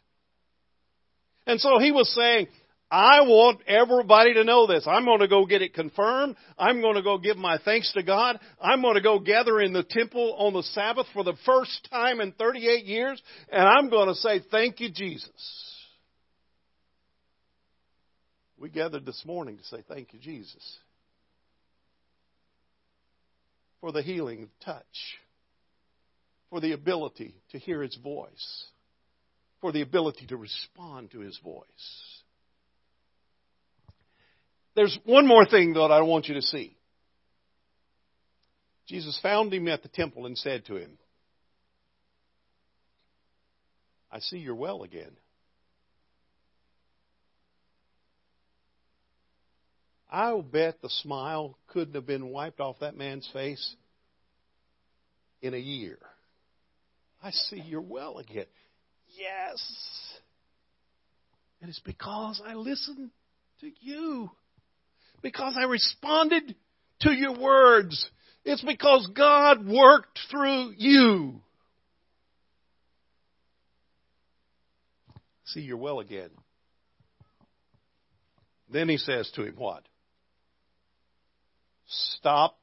And 1.47 1.61
so 1.61 1.79
he 1.79 1.91
was 1.91 2.13
saying, 2.15 2.47
I 2.93 3.23
want 3.23 3.63
everybody 3.67 4.35
to 4.35 4.45
know 4.45 4.67
this. 4.67 4.87
I'm 4.87 5.07
going 5.07 5.21
to 5.21 5.29
go 5.29 5.47
get 5.47 5.63
it 5.63 5.73
confirmed. 5.73 6.37
I'm 6.59 6.83
going 6.83 6.97
to 6.97 7.03
go 7.03 7.17
give 7.17 7.39
my 7.39 7.57
thanks 7.65 7.91
to 7.95 8.03
God. 8.03 8.39
I'm 8.61 8.83
going 8.83 8.97
to 8.97 9.01
go 9.01 9.19
gather 9.19 9.63
in 9.63 9.73
the 9.73 9.83
temple 9.83 10.35
on 10.39 10.53
the 10.53 10.63
Sabbath 10.63 11.07
for 11.15 11.25
the 11.25 11.37
first 11.47 11.89
time 11.91 12.21
in 12.21 12.33
38 12.33 12.85
years, 12.85 13.21
and 13.51 13.67
I'm 13.67 13.89
going 13.89 14.09
to 14.09 14.15
say, 14.15 14.43
Thank 14.51 14.81
you, 14.81 14.91
Jesus. 14.91 15.31
We 18.59 18.69
gathered 18.69 19.07
this 19.07 19.23
morning 19.25 19.57
to 19.57 19.65
say, 19.65 19.83
Thank 19.89 20.13
you, 20.13 20.19
Jesus, 20.19 20.79
for 23.81 23.91
the 23.91 24.03
healing 24.03 24.51
touch, 24.63 24.85
for 26.53 26.61
the 26.61 26.73
ability 26.73 27.35
to 27.51 27.59
hear 27.59 27.81
His 27.81 27.97
voice, 27.97 28.67
for 29.63 29.73
the 29.73 29.81
ability 29.81 30.27
to 30.27 30.37
respond 30.37 31.11
to 31.13 31.21
His 31.21 31.39
voice. 31.43 32.23
There's 34.77 34.99
one 35.07 35.27
more 35.27 35.47
thing, 35.47 35.73
though, 35.73 35.89
that 35.89 35.95
I 35.95 36.03
want 36.03 36.29
you 36.29 36.35
to 36.35 36.43
see. 36.43 36.77
Jesus 38.87 39.19
found 39.23 39.55
him 39.55 39.67
at 39.69 39.83
the 39.83 39.89
temple 39.89 40.27
and 40.27 40.37
said 40.37 40.67
to 40.67 40.77
him, 40.77 40.99
I 44.11 44.19
see 44.19 44.37
you're 44.37 44.55
well 44.55 44.83
again. 44.83 45.13
I'll 50.11 50.43
bet 50.43 50.83
the 50.83 50.91
smile 50.91 51.57
couldn't 51.69 51.95
have 51.95 52.07
been 52.07 52.29
wiped 52.29 52.61
off 52.61 52.81
that 52.81 52.95
man's 52.95 53.29
face 53.33 53.75
in 55.41 55.55
a 55.55 55.59
year. 55.59 55.99
I 57.23 57.31
see 57.31 57.63
you're 57.65 57.81
well 57.81 58.19
again. 58.19 58.47
Yes. 59.17 59.63
And 61.61 61.69
it's 61.69 61.81
because 61.81 62.43
I 62.45 62.55
listened 62.55 63.11
to 63.61 63.71
you 63.81 64.31
because 65.23 65.57
I 65.57 65.65
responded 65.65 66.57
to 67.03 67.13
your 67.13 67.39
words. 67.39 68.11
It's 68.45 68.63
because 68.63 69.09
God 69.15 69.67
worked 69.67 70.19
through 70.31 70.73
you. 70.77 71.41
See, 75.47 75.61
you're 75.61 75.77
well 75.77 76.01
again. 76.01 76.31
Then 78.69 78.89
he 78.89 78.97
says 78.97 79.31
to 79.35 79.45
him, 79.45 79.55
What? 79.57 79.87
Stop 81.87 82.59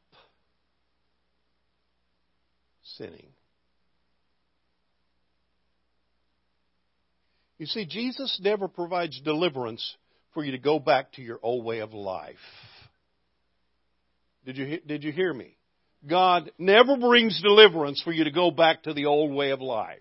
sinning. 2.98 3.28
You 7.60 7.66
see, 7.66 7.86
Jesus 7.86 8.40
never 8.42 8.68
provides 8.70 9.20
deliverance 9.22 9.96
for 10.34 10.44
you 10.44 10.54
to 10.54 10.58
go 10.58 10.80
back 10.80 11.12
to 11.14 11.22
your 11.22 11.40
old 11.44 11.66
way 11.66 11.80
of 11.80 11.94
life. 11.94 12.36
Did 14.46 14.58
you, 14.58 14.80
did 14.88 15.04
you 15.04 15.12
hear 15.12 15.34
me? 15.34 15.58
God 16.10 16.52
never 16.58 16.96
brings 16.96 17.42
deliverance 17.42 18.02
for 18.02 18.14
you 18.14 18.24
to 18.24 18.32
go 18.32 18.50
back 18.50 18.84
to 18.84 18.94
the 18.94 19.08
old 19.08 19.34
way 19.34 19.52
of 19.52 19.60
life. 19.60 20.00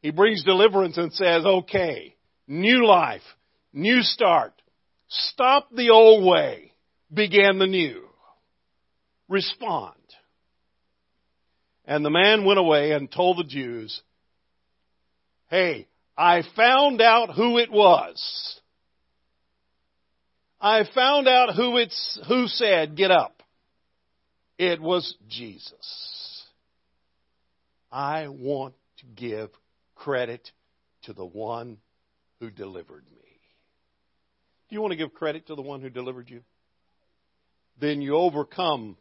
He 0.00 0.12
brings 0.12 0.44
deliverance 0.44 0.96
and 0.96 1.12
says, 1.12 1.44
okay, 1.44 2.14
new 2.46 2.86
life, 2.86 3.22
new 3.72 4.02
start. 4.02 4.52
Stop 5.08 5.68
the 5.74 5.90
old 5.90 6.24
way, 6.24 6.72
begin 7.12 7.58
the 7.58 7.66
new. 7.66 8.04
Respond. 9.28 9.94
And 11.84 12.04
the 12.04 12.10
man 12.10 12.44
went 12.44 12.60
away 12.60 12.92
and 12.92 13.10
told 13.10 13.38
the 13.38 13.44
Jews, 13.44 14.00
hey, 15.48 15.86
I 16.16 16.42
found 16.54 17.00
out 17.00 17.34
who 17.34 17.58
it 17.58 17.70
was. 17.70 18.60
I 20.60 20.84
found 20.94 21.28
out 21.28 21.54
who 21.54 21.76
it's, 21.76 22.18
who 22.28 22.46
said, 22.48 22.96
get 22.96 23.10
up. 23.10 23.42
It 24.58 24.80
was 24.80 25.14
Jesus. 25.28 26.44
I 27.92 28.28
want 28.28 28.74
to 28.98 29.06
give 29.14 29.50
credit 29.94 30.50
to 31.02 31.12
the 31.12 31.24
one 31.24 31.78
who 32.40 32.50
delivered 32.50 33.04
me. 33.04 33.26
Do 34.68 34.74
you 34.74 34.80
want 34.80 34.92
to 34.92 34.96
give 34.96 35.14
credit 35.14 35.46
to 35.46 35.54
the 35.54 35.62
one 35.62 35.80
who 35.80 35.90
delivered 35.90 36.30
you? 36.30 36.42
Then 37.80 38.00
you 38.00 38.16
overcome 38.16 38.96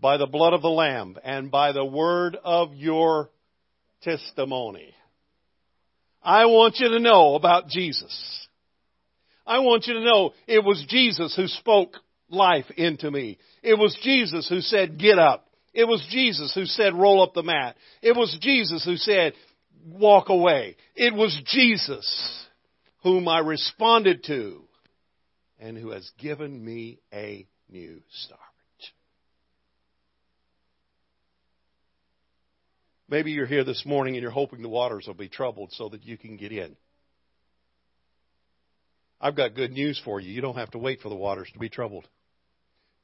by 0.00 0.16
the 0.16 0.26
blood 0.26 0.52
of 0.52 0.62
the 0.62 0.68
Lamb 0.68 1.16
and 1.24 1.50
by 1.50 1.72
the 1.72 1.84
word 1.84 2.36
of 2.42 2.74
your 2.74 3.30
testimony. 4.02 4.94
I 6.28 6.44
want 6.44 6.76
you 6.78 6.90
to 6.90 7.00
know 7.00 7.36
about 7.36 7.68
Jesus. 7.68 8.46
I 9.46 9.60
want 9.60 9.86
you 9.86 9.94
to 9.94 10.04
know 10.04 10.34
it 10.46 10.62
was 10.62 10.84
Jesus 10.86 11.34
who 11.34 11.46
spoke 11.46 11.96
life 12.28 12.66
into 12.76 13.10
me. 13.10 13.38
It 13.62 13.78
was 13.78 13.98
Jesus 14.02 14.46
who 14.46 14.60
said, 14.60 14.98
get 14.98 15.18
up. 15.18 15.46
It 15.72 15.84
was 15.84 16.06
Jesus 16.10 16.52
who 16.54 16.66
said, 16.66 16.92
roll 16.92 17.22
up 17.22 17.32
the 17.32 17.42
mat. 17.42 17.76
It 18.02 18.14
was 18.14 18.36
Jesus 18.42 18.84
who 18.84 18.96
said, 18.96 19.32
walk 19.86 20.28
away. 20.28 20.76
It 20.94 21.14
was 21.14 21.40
Jesus 21.46 22.46
whom 23.02 23.26
I 23.26 23.38
responded 23.38 24.22
to 24.24 24.64
and 25.58 25.78
who 25.78 25.92
has 25.92 26.10
given 26.18 26.62
me 26.62 26.98
a 27.10 27.46
new 27.70 28.02
start. 28.10 28.40
Maybe 33.08 33.32
you're 33.32 33.46
here 33.46 33.64
this 33.64 33.86
morning 33.86 34.14
and 34.14 34.22
you're 34.22 34.30
hoping 34.30 34.60
the 34.60 34.68
waters 34.68 35.04
will 35.06 35.14
be 35.14 35.28
troubled 35.28 35.72
so 35.72 35.88
that 35.88 36.04
you 36.04 36.18
can 36.18 36.36
get 36.36 36.52
in. 36.52 36.76
I've 39.20 39.36
got 39.36 39.54
good 39.54 39.72
news 39.72 40.00
for 40.04 40.20
you. 40.20 40.30
You 40.30 40.42
don't 40.42 40.56
have 40.56 40.70
to 40.72 40.78
wait 40.78 41.00
for 41.00 41.08
the 41.08 41.16
waters 41.16 41.50
to 41.52 41.58
be 41.58 41.70
troubled. 41.70 42.06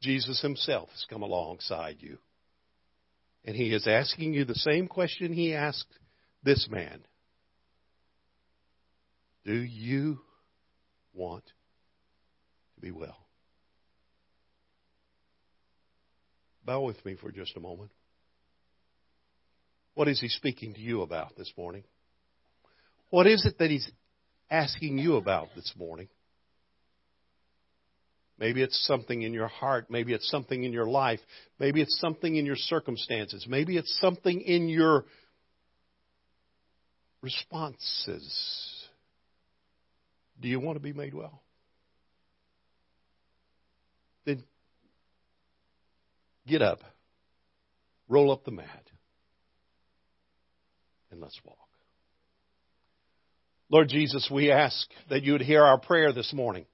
Jesus 0.03 0.41
himself 0.43 0.91
has 0.91 1.07
come 1.09 1.23
alongside 1.23 1.97
you. 2.01 2.19
And 3.45 3.57
he 3.57 3.73
is 3.75 3.87
asking 3.87 4.35
you 4.35 4.45
the 4.45 4.55
same 4.55 4.87
question 4.87 5.33
he 5.33 5.55
asked 5.55 5.87
this 6.43 6.69
man 6.71 7.01
Do 9.45 9.55
you 9.55 10.21
want 11.15 11.45
to 12.75 12.81
be 12.81 12.91
well? 12.91 13.27
Bow 16.65 16.83
with 16.83 17.05
me 17.05 17.17
for 17.21 17.31
just 17.31 17.57
a 17.57 17.61
moment. 17.61 17.91
What 19.95 20.09
is 20.09 20.21
he 20.21 20.29
speaking 20.29 20.75
to 20.75 20.81
you 20.81 21.03
about 21.03 21.37
this 21.37 21.53
morning? 21.57 21.85
What 23.11 23.27
is 23.27 23.47
it 23.47 23.59
that 23.59 23.71
he's 23.71 23.89
asking 24.51 24.99
you 24.99 25.17
about 25.17 25.49
this 25.55 25.73
morning? 25.77 26.09
Maybe 28.39 28.63
it's 28.63 28.85
something 28.87 29.23
in 29.23 29.33
your 29.33 29.47
heart. 29.47 29.87
Maybe 29.89 30.13
it's 30.13 30.29
something 30.29 30.65
in 30.65 30.73
your 30.73 30.87
life. 30.87 31.21
Maybe 31.61 31.81
it's 31.81 31.99
something 32.01 32.35
in 32.35 32.45
your 32.45 32.57
circumstances. 32.57 33.47
Maybe 33.49 33.77
it's 33.77 33.97
something 34.01 34.41
in 34.41 34.69
your 34.69 35.05
responses. 37.23 38.85
Do 40.41 40.49
you 40.49 40.59
want 40.59 40.77
to 40.77 40.83
be 40.83 40.93
made 40.93 41.15
well? 41.15 41.43
Then 44.27 44.43
get 46.47 46.61
up, 46.61 46.81
roll 48.09 48.33
up 48.33 48.45
the 48.45 48.51
mat, 48.51 48.91
and 51.15 51.23
let's 51.23 51.41
walk. 51.45 51.57
Lord 53.71 53.89
Jesus, 53.89 54.29
we 54.31 54.51
ask 54.51 54.87
that 55.09 55.23
you 55.23 55.33
would 55.33 55.43
hear 55.43 55.63
our 55.63 55.79
prayer 55.79 56.13
this 56.13 56.33
morning. 56.33 56.67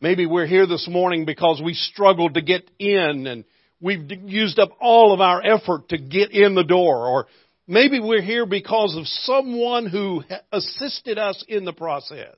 Maybe 0.00 0.26
we're 0.26 0.46
here 0.46 0.66
this 0.66 0.86
morning 0.88 1.24
because 1.24 1.62
we 1.64 1.72
struggled 1.72 2.34
to 2.34 2.42
get 2.42 2.70
in 2.78 3.26
and 3.26 3.44
we've 3.80 4.10
used 4.26 4.58
up 4.58 4.70
all 4.78 5.12
of 5.12 5.20
our 5.20 5.42
effort 5.42 5.88
to 5.88 5.98
get 5.98 6.32
in 6.32 6.54
the 6.54 6.64
door. 6.64 7.08
Or 7.08 7.26
maybe 7.66 7.98
we're 7.98 8.20
here 8.20 8.44
because 8.44 8.94
of 8.96 9.06
someone 9.06 9.86
who 9.86 10.22
assisted 10.52 11.18
us 11.18 11.42
in 11.48 11.64
the 11.64 11.72
process. 11.72 12.36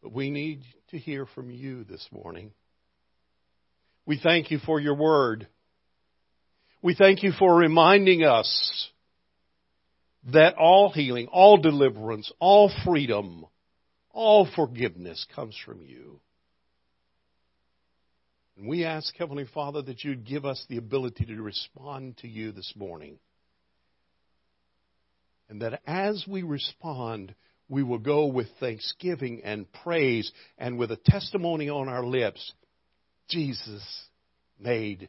But 0.00 0.12
we 0.12 0.30
need 0.30 0.62
to 0.90 0.98
hear 0.98 1.26
from 1.26 1.50
you 1.50 1.82
this 1.82 2.06
morning. 2.12 2.52
We 4.06 4.20
thank 4.22 4.50
you 4.50 4.58
for 4.58 4.78
your 4.78 4.94
word. 4.94 5.48
We 6.84 6.94
thank 6.94 7.22
you 7.22 7.32
for 7.32 7.56
reminding 7.56 8.24
us 8.24 8.90
that 10.34 10.56
all 10.56 10.92
healing, 10.92 11.28
all 11.28 11.56
deliverance, 11.56 12.30
all 12.38 12.70
freedom, 12.84 13.46
all 14.10 14.46
forgiveness 14.54 15.26
comes 15.34 15.56
from 15.64 15.80
you. 15.80 16.20
And 18.58 18.68
we 18.68 18.84
ask, 18.84 19.16
Heavenly 19.16 19.46
Father, 19.54 19.80
that 19.80 20.04
you'd 20.04 20.26
give 20.26 20.44
us 20.44 20.62
the 20.68 20.76
ability 20.76 21.24
to 21.24 21.40
respond 21.40 22.18
to 22.18 22.28
you 22.28 22.52
this 22.52 22.74
morning. 22.76 23.18
And 25.48 25.62
that 25.62 25.80
as 25.86 26.26
we 26.28 26.42
respond, 26.42 27.34
we 27.66 27.82
will 27.82 27.96
go 27.96 28.26
with 28.26 28.48
thanksgiving 28.60 29.40
and 29.42 29.72
praise 29.72 30.30
and 30.58 30.76
with 30.78 30.90
a 30.90 30.98
testimony 31.06 31.70
on 31.70 31.88
our 31.88 32.04
lips. 32.04 32.52
Jesus 33.30 33.82
made 34.60 35.08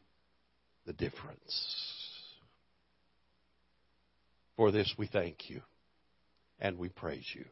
the 0.85 0.93
difference. 0.93 1.95
For 4.55 4.71
this 4.71 4.93
we 4.97 5.07
thank 5.07 5.49
you 5.49 5.61
and 6.59 6.77
we 6.77 6.89
praise 6.89 7.25
you. 7.33 7.45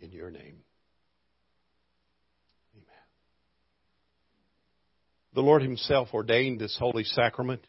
In 0.00 0.12
your 0.12 0.30
name. 0.30 0.62
Amen. 2.74 3.00
The 5.34 5.42
Lord 5.42 5.62
Himself 5.62 6.08
ordained 6.14 6.60
this 6.60 6.76
holy 6.78 7.04
sacrament. 7.04 7.66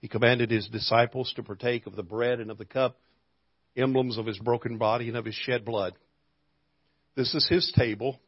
He 0.00 0.08
commanded 0.08 0.50
His 0.50 0.68
disciples 0.68 1.32
to 1.36 1.42
partake 1.42 1.86
of 1.86 1.96
the 1.96 2.02
bread 2.02 2.40
and 2.40 2.50
of 2.50 2.58
the 2.58 2.64
cup, 2.64 2.98
emblems 3.76 4.18
of 4.18 4.26
His 4.26 4.38
broken 4.38 4.78
body 4.78 5.08
and 5.08 5.16
of 5.16 5.24
His 5.24 5.34
shed 5.34 5.64
blood. 5.64 5.94
This 7.16 7.34
is 7.34 7.48
His 7.48 7.72
table. 7.76 8.20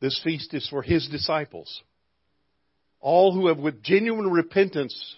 This 0.00 0.20
feast 0.24 0.54
is 0.54 0.66
for 0.68 0.82
His 0.82 1.08
disciples. 1.08 1.82
All 3.00 3.32
who 3.32 3.48
have 3.48 3.58
with 3.58 3.82
genuine 3.82 4.30
repentance 4.30 5.16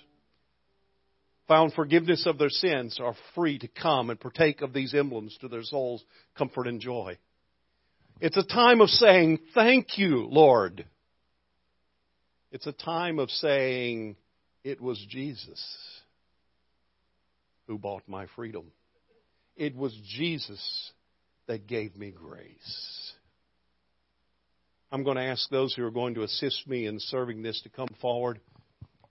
found 1.48 1.74
forgiveness 1.74 2.26
of 2.26 2.38
their 2.38 2.48
sins 2.48 2.98
are 3.02 3.14
free 3.34 3.58
to 3.58 3.68
come 3.68 4.10
and 4.10 4.20
partake 4.20 4.62
of 4.62 4.72
these 4.72 4.94
emblems 4.94 5.36
to 5.40 5.48
their 5.48 5.64
souls' 5.64 6.04
comfort 6.36 6.66
and 6.66 6.80
joy. 6.80 7.18
It's 8.20 8.36
a 8.36 8.44
time 8.44 8.80
of 8.80 8.88
saying, 8.88 9.40
Thank 9.52 9.98
you, 9.98 10.28
Lord. 10.30 10.84
It's 12.52 12.66
a 12.66 12.72
time 12.72 13.18
of 13.18 13.30
saying, 13.30 14.16
It 14.62 14.80
was 14.80 15.04
Jesus 15.08 15.60
who 17.66 17.78
bought 17.78 18.02
my 18.06 18.26
freedom. 18.36 18.70
It 19.56 19.74
was 19.74 19.96
Jesus 20.16 20.92
that 21.48 21.66
gave 21.66 21.96
me 21.96 22.12
grace. 22.12 23.12
I'm 24.92 25.05
going 25.05 25.16
to 25.16 25.22
ask 25.22 25.48
those 25.48 25.72
who 25.74 25.87
are 25.87 25.90
going 25.90 26.16
to 26.16 26.22
assist 26.22 26.68
me 26.68 26.87
in 26.87 26.98
serving 27.00 27.42
this 27.42 27.59
to 27.62 27.70
come 27.70 27.88
forward. 28.02 28.38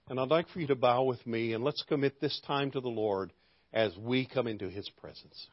And 0.08 0.20
I'd 0.20 0.28
like 0.28 0.48
for 0.48 0.60
you 0.60 0.68
to 0.68 0.76
bow 0.76 1.02
with 1.02 1.26
me 1.26 1.54
and 1.54 1.64
let's 1.64 1.82
commit 1.88 2.20
this 2.20 2.40
time 2.46 2.70
to 2.70 2.80
the 2.80 2.88
Lord 2.88 3.32
as 3.72 3.90
we 3.98 4.24
come 4.24 4.46
into 4.46 4.70
His 4.70 4.88
presence. 5.00 5.48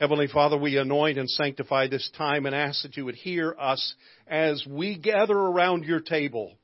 Heavenly 0.00 0.26
Father, 0.26 0.56
we 0.56 0.78
anoint 0.78 1.18
and 1.18 1.28
sanctify 1.28 1.88
this 1.88 2.10
time 2.16 2.46
and 2.46 2.54
ask 2.54 2.82
that 2.82 2.96
you 2.96 3.04
would 3.04 3.14
hear 3.14 3.54
us 3.58 3.94
as 4.26 4.64
we 4.66 4.96
gather 4.96 5.36
around 5.36 5.84
your 5.84 6.00
table, 6.00 6.56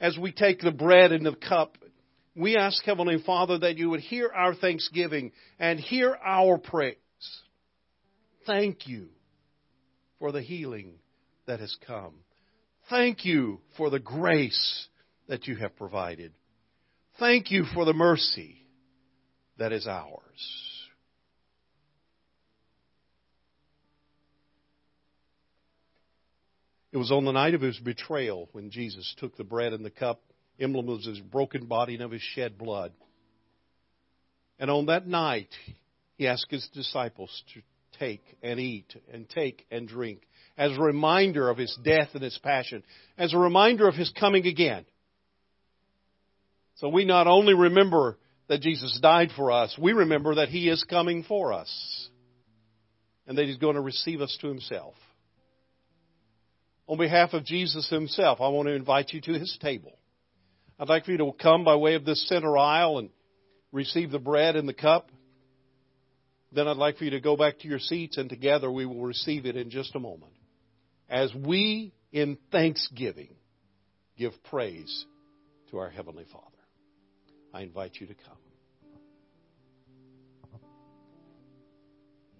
as 0.00 0.16
we 0.16 0.32
take 0.32 0.60
the 0.60 0.70
bread 0.70 1.12
and 1.12 1.26
the 1.26 1.34
cup. 1.34 1.76
We 2.34 2.56
ask, 2.56 2.82
Heavenly 2.84 3.22
Father, 3.26 3.58
that 3.58 3.76
you 3.76 3.90
would 3.90 4.00
hear 4.00 4.30
our 4.34 4.54
thanksgiving 4.54 5.32
and 5.58 5.78
hear 5.78 6.16
our 6.24 6.56
praise. 6.56 6.96
Thank 8.46 8.86
you 8.86 9.08
for 10.22 10.30
the 10.30 10.40
healing 10.40 10.92
that 11.46 11.58
has 11.58 11.76
come. 11.84 12.14
Thank 12.88 13.24
you 13.24 13.58
for 13.76 13.90
the 13.90 13.98
grace 13.98 14.86
that 15.26 15.48
you 15.48 15.56
have 15.56 15.74
provided. 15.74 16.32
Thank 17.18 17.50
you 17.50 17.64
for 17.74 17.84
the 17.84 17.92
mercy 17.92 18.64
that 19.58 19.72
is 19.72 19.88
ours. 19.88 20.20
It 26.92 26.98
was 26.98 27.10
on 27.10 27.24
the 27.24 27.32
night 27.32 27.54
of 27.54 27.60
his 27.60 27.80
betrayal 27.80 28.48
when 28.52 28.70
Jesus 28.70 29.12
took 29.18 29.36
the 29.36 29.42
bread 29.42 29.72
and 29.72 29.84
the 29.84 29.90
cup, 29.90 30.22
emblem 30.60 30.88
of 30.88 31.02
his 31.02 31.18
broken 31.18 31.66
body 31.66 31.94
and 31.94 32.02
of 32.04 32.12
his 32.12 32.22
shed 32.22 32.56
blood. 32.56 32.92
And 34.60 34.70
on 34.70 34.86
that 34.86 35.04
night, 35.04 35.50
he 36.14 36.28
asked 36.28 36.46
his 36.48 36.68
disciples 36.72 37.42
to 37.54 37.62
take 38.02 38.22
and 38.42 38.58
eat 38.58 38.96
and 39.12 39.28
take 39.28 39.64
and 39.70 39.86
drink 39.86 40.22
as 40.58 40.76
a 40.76 40.80
reminder 40.80 41.48
of 41.48 41.56
his 41.56 41.76
death 41.84 42.08
and 42.14 42.22
his 42.22 42.38
passion, 42.42 42.82
as 43.16 43.32
a 43.32 43.38
reminder 43.38 43.86
of 43.86 43.94
his 43.94 44.10
coming 44.18 44.46
again. 44.46 44.84
So 46.76 46.88
we 46.88 47.04
not 47.04 47.26
only 47.26 47.54
remember 47.54 48.18
that 48.48 48.60
Jesus 48.60 48.98
died 49.00 49.30
for 49.36 49.52
us, 49.52 49.76
we 49.80 49.92
remember 49.92 50.36
that 50.36 50.48
he 50.48 50.68
is 50.68 50.84
coming 50.84 51.22
for 51.22 51.52
us 51.52 52.08
and 53.26 53.38
that 53.38 53.46
he's 53.46 53.58
going 53.58 53.76
to 53.76 53.80
receive 53.80 54.20
us 54.20 54.36
to 54.40 54.48
himself. 54.48 54.94
On 56.88 56.98
behalf 56.98 57.32
of 57.32 57.44
Jesus 57.44 57.88
himself, 57.88 58.40
I 58.40 58.48
want 58.48 58.66
to 58.66 58.74
invite 58.74 59.12
you 59.12 59.20
to 59.22 59.32
his 59.32 59.56
table. 59.62 59.96
I'd 60.78 60.88
like 60.88 61.04
for 61.04 61.12
you 61.12 61.18
to 61.18 61.32
come 61.40 61.64
by 61.64 61.76
way 61.76 61.94
of 61.94 62.04
this 62.04 62.28
center 62.28 62.58
aisle 62.58 62.98
and 62.98 63.10
receive 63.70 64.10
the 64.10 64.18
bread 64.18 64.56
and 64.56 64.68
the 64.68 64.74
cup. 64.74 65.08
Then 66.54 66.68
I'd 66.68 66.76
like 66.76 66.98
for 66.98 67.04
you 67.04 67.12
to 67.12 67.20
go 67.20 67.34
back 67.36 67.60
to 67.60 67.68
your 67.68 67.78
seats 67.78 68.18
and 68.18 68.28
together 68.28 68.70
we 68.70 68.84
will 68.84 69.00
receive 69.02 69.46
it 69.46 69.56
in 69.56 69.70
just 69.70 69.94
a 69.94 70.00
moment. 70.00 70.32
As 71.08 71.32
we, 71.34 71.94
in 72.12 72.36
thanksgiving, 72.50 73.34
give 74.18 74.32
praise 74.44 75.06
to 75.70 75.78
our 75.78 75.88
Heavenly 75.88 76.26
Father. 76.30 76.46
I 77.54 77.62
invite 77.62 77.96
you 78.00 78.06
to 78.06 78.14
come. 78.14 78.36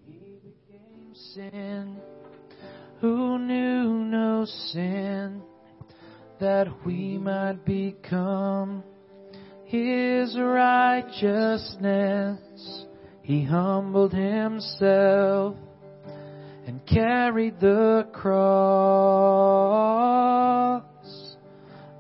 He 0.07 0.38
became 0.42 1.14
sin 1.35 1.96
who 3.01 3.38
knew 3.38 4.05
no 4.05 4.44
sin 4.44 5.42
that 6.38 6.68
we 6.85 7.16
might 7.18 7.64
become 7.64 8.85
his 9.64 10.37
righteousness. 10.37 12.38
He 13.22 13.44
humbled 13.44 14.12
himself 14.12 15.56
and 16.66 16.85
carried 16.87 17.61
the 17.61 18.08
cross. 18.12 18.42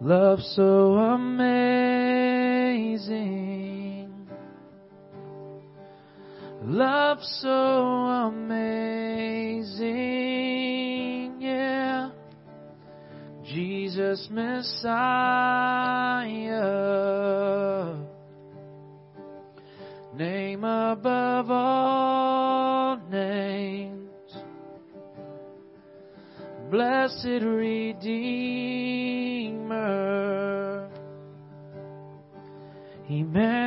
Love 0.00 0.40
so 0.40 0.94
amazing. 0.94 2.02
Love 6.64 7.18
so 7.22 7.48
amazing, 8.28 9.70
yeah. 11.40 12.10
Jesus 13.44 14.28
Messiah. 14.30 14.92
Name 20.14 20.62
above 20.64 21.50
all 21.50 22.98
names. 23.10 24.10
Blessed 26.70 27.42
Redeemer. 27.42 28.02
Emmanuel. 33.08 33.62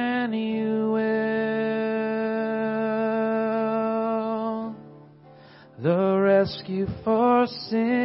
The 5.79 6.19
rescue 6.19 6.87
for 7.03 7.47
sinners. 7.47 7.95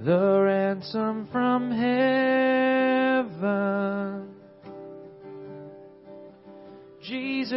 The 0.00 0.40
ransom 0.40 1.28
from 1.30 1.70
heaven. 1.70 1.93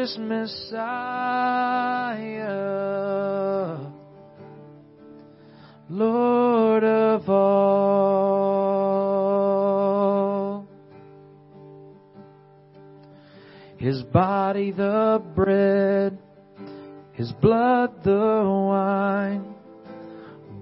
Jesus 0.08 0.20
Messiah, 0.20 0.88
Lord 5.90 6.84
of 6.84 7.30
all. 7.30 7.68
His 13.78 14.02
body 14.04 14.72
the 14.72 15.22
bread, 15.36 16.18
His 17.12 17.34
blood 17.42 18.04
the 18.04 18.44
wine, 18.46 19.56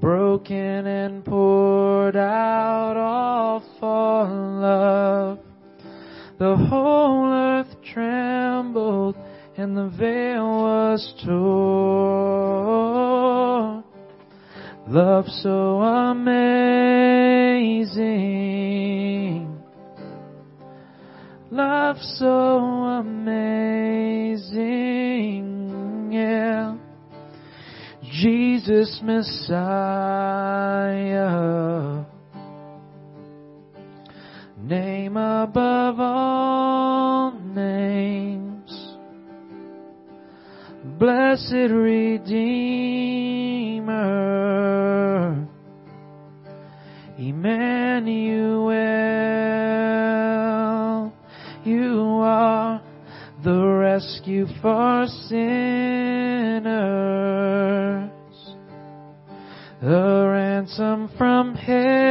broken 0.01 0.87
and 0.87 1.23
poured 1.23 2.15
out 2.15 2.97
all 2.97 3.63
for 3.79 4.27
love. 4.27 5.39
The 6.39 6.57
whole 6.57 7.31
earth 7.31 7.75
trembled 7.93 9.15
and 9.57 9.75
the 9.77 9.87
veil 9.97 10.45
was 10.45 11.13
torn. 11.25 12.65
Love 14.87 15.25
so 15.27 15.81
amazing. 15.81 16.35
Love 21.51 21.97
so 22.17 22.57
amazing. 22.99 24.51
Yeah. 26.11 26.75
Jesus 28.03 28.99
Messiah. 29.01 29.55
Name 34.57 35.17
above 35.17 35.99
all 35.99 37.31
names. 37.31 38.44
Blessed 40.97 41.71
Redeemer. 41.71 42.65
Emmanuel. 47.17 48.75
You 51.65 52.01
are 52.21 52.81
the 53.43 53.61
rescue 53.61 54.45
for 54.61 55.05
sinners. 55.27 55.31
The 59.81 60.27
ransom 60.31 61.09
from 61.17 61.55
heaven. 61.55 62.05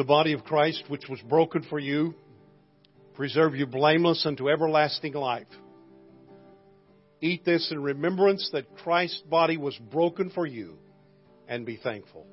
Body 0.06 0.34
of 0.34 0.44
Christ, 0.44 0.84
which 0.88 1.08
was 1.10 1.20
broken 1.22 1.64
for 1.64 1.80
you, 1.80 2.16
preserve 3.14 3.56
you 3.56 3.66
blameless 3.66 4.26
unto 4.26 4.50
everlasting 4.50 5.14
life. 5.14 5.48
Eat 7.22 7.46
this 7.46 7.72
in 7.72 7.82
remembrance 7.82 8.50
that 8.54 8.76
Christ's 8.78 9.22
body 9.30 9.58
was 9.58 9.76
broken 9.78 10.30
for 10.30 10.46
you, 10.46 10.78
and 11.48 11.66
be 11.66 11.78
thankful. 11.78 12.26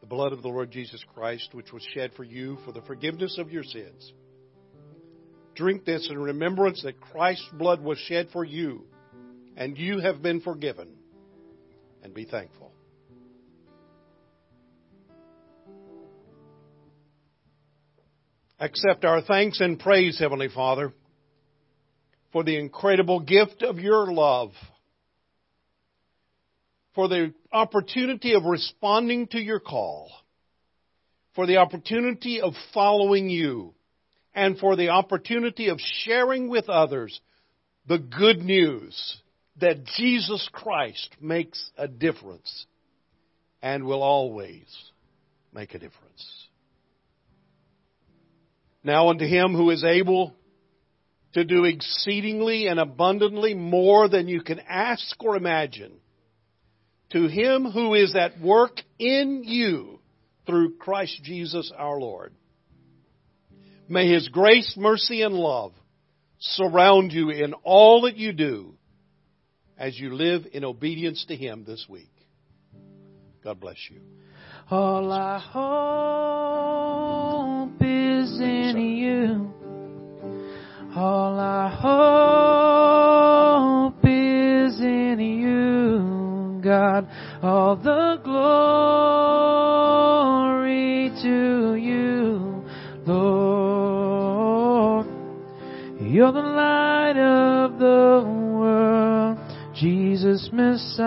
The 0.00 0.06
blood 0.06 0.32
of 0.32 0.42
the 0.42 0.48
Lord 0.48 0.70
Jesus 0.70 1.04
Christ, 1.14 1.50
which 1.52 1.72
was 1.72 1.82
shed 1.94 2.12
for 2.16 2.24
you 2.24 2.58
for 2.64 2.72
the 2.72 2.82
forgiveness 2.82 3.38
of 3.38 3.50
your 3.50 3.64
sins. 3.64 4.12
Drink 5.60 5.84
this 5.84 6.08
in 6.10 6.18
remembrance 6.18 6.82
that 6.84 7.02
Christ's 7.02 7.46
blood 7.52 7.82
was 7.82 7.98
shed 7.98 8.30
for 8.32 8.42
you, 8.42 8.86
and 9.58 9.76
you 9.76 9.98
have 9.98 10.22
been 10.22 10.40
forgiven, 10.40 10.88
and 12.02 12.14
be 12.14 12.24
thankful. 12.24 12.72
Accept 18.58 19.04
our 19.04 19.20
thanks 19.20 19.60
and 19.60 19.78
praise, 19.78 20.18
Heavenly 20.18 20.48
Father, 20.48 20.94
for 22.32 22.42
the 22.42 22.56
incredible 22.58 23.20
gift 23.20 23.62
of 23.62 23.78
your 23.78 24.10
love, 24.10 24.52
for 26.94 27.06
the 27.06 27.34
opportunity 27.52 28.32
of 28.32 28.44
responding 28.44 29.26
to 29.26 29.38
your 29.38 29.60
call, 29.60 30.10
for 31.34 31.44
the 31.46 31.58
opportunity 31.58 32.40
of 32.40 32.54
following 32.72 33.28
you, 33.28 33.74
and 34.34 34.58
for 34.58 34.76
the 34.76 34.88
opportunity 34.88 35.68
of 35.68 35.78
sharing 35.80 36.48
with 36.48 36.68
others 36.68 37.20
the 37.86 37.98
good 37.98 38.38
news 38.38 39.18
that 39.60 39.84
Jesus 39.96 40.48
Christ 40.52 41.16
makes 41.20 41.70
a 41.76 41.88
difference 41.88 42.66
and 43.62 43.84
will 43.84 44.02
always 44.02 44.66
make 45.52 45.74
a 45.74 45.78
difference. 45.78 46.46
Now 48.82 49.08
unto 49.08 49.26
him 49.26 49.54
who 49.54 49.70
is 49.70 49.84
able 49.84 50.34
to 51.34 51.44
do 51.44 51.64
exceedingly 51.64 52.66
and 52.66 52.80
abundantly 52.80 53.54
more 53.54 54.08
than 54.08 54.28
you 54.28 54.42
can 54.42 54.60
ask 54.60 55.22
or 55.22 55.36
imagine, 55.36 55.92
to 57.10 57.26
him 57.26 57.64
who 57.64 57.94
is 57.94 58.16
at 58.16 58.40
work 58.40 58.80
in 58.98 59.42
you 59.44 60.00
through 60.46 60.76
Christ 60.76 61.20
Jesus 61.22 61.72
our 61.76 61.98
Lord. 61.98 62.32
May 63.90 64.08
his 64.08 64.28
grace, 64.28 64.74
mercy, 64.76 65.22
and 65.22 65.34
love 65.34 65.72
surround 66.38 67.12
you 67.12 67.30
in 67.30 67.54
all 67.64 68.02
that 68.02 68.16
you 68.16 68.32
do 68.32 68.74
as 69.76 69.98
you 69.98 70.14
live 70.14 70.46
in 70.52 70.64
obedience 70.64 71.24
to 71.26 71.34
him 71.34 71.64
this 71.66 71.86
week. 71.88 72.12
God 73.42 73.58
bless 73.58 73.78
you. 73.90 74.00
All 74.70 75.10
I 75.10 75.40
hope 77.68 77.82
is 77.82 78.40
in 78.40 78.78
you. 78.78 79.52
All 80.94 81.36
I 81.36 81.68
hope 83.92 84.04
is 84.04 84.80
in 84.80 85.18
you, 85.18 86.60
God. 86.62 87.08
All 87.42 87.74
the 87.74 88.20
glory 88.22 89.50
to 91.22 91.74
you, 91.74 92.49
You're 96.20 96.32
the 96.32 96.40
light 96.40 97.16
of 97.16 97.78
the 97.78 98.22
world, 98.26 99.38
Jesus 99.74 100.50
Messiah 100.52 101.00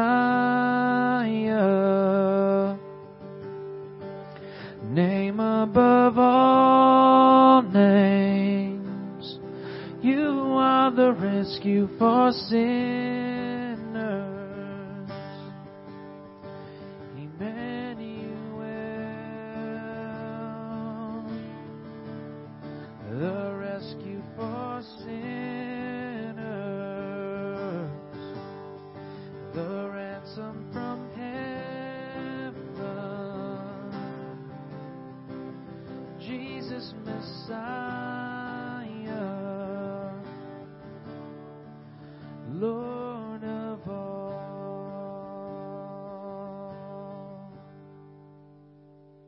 name 4.89 5.39
above 5.39 6.17
all 6.17 7.61
names. 7.61 9.37
You 10.01 10.31
are 10.57 10.89
the 10.89 11.11
rescue 11.13 11.87
for 11.99 12.31
sin. 12.31 13.22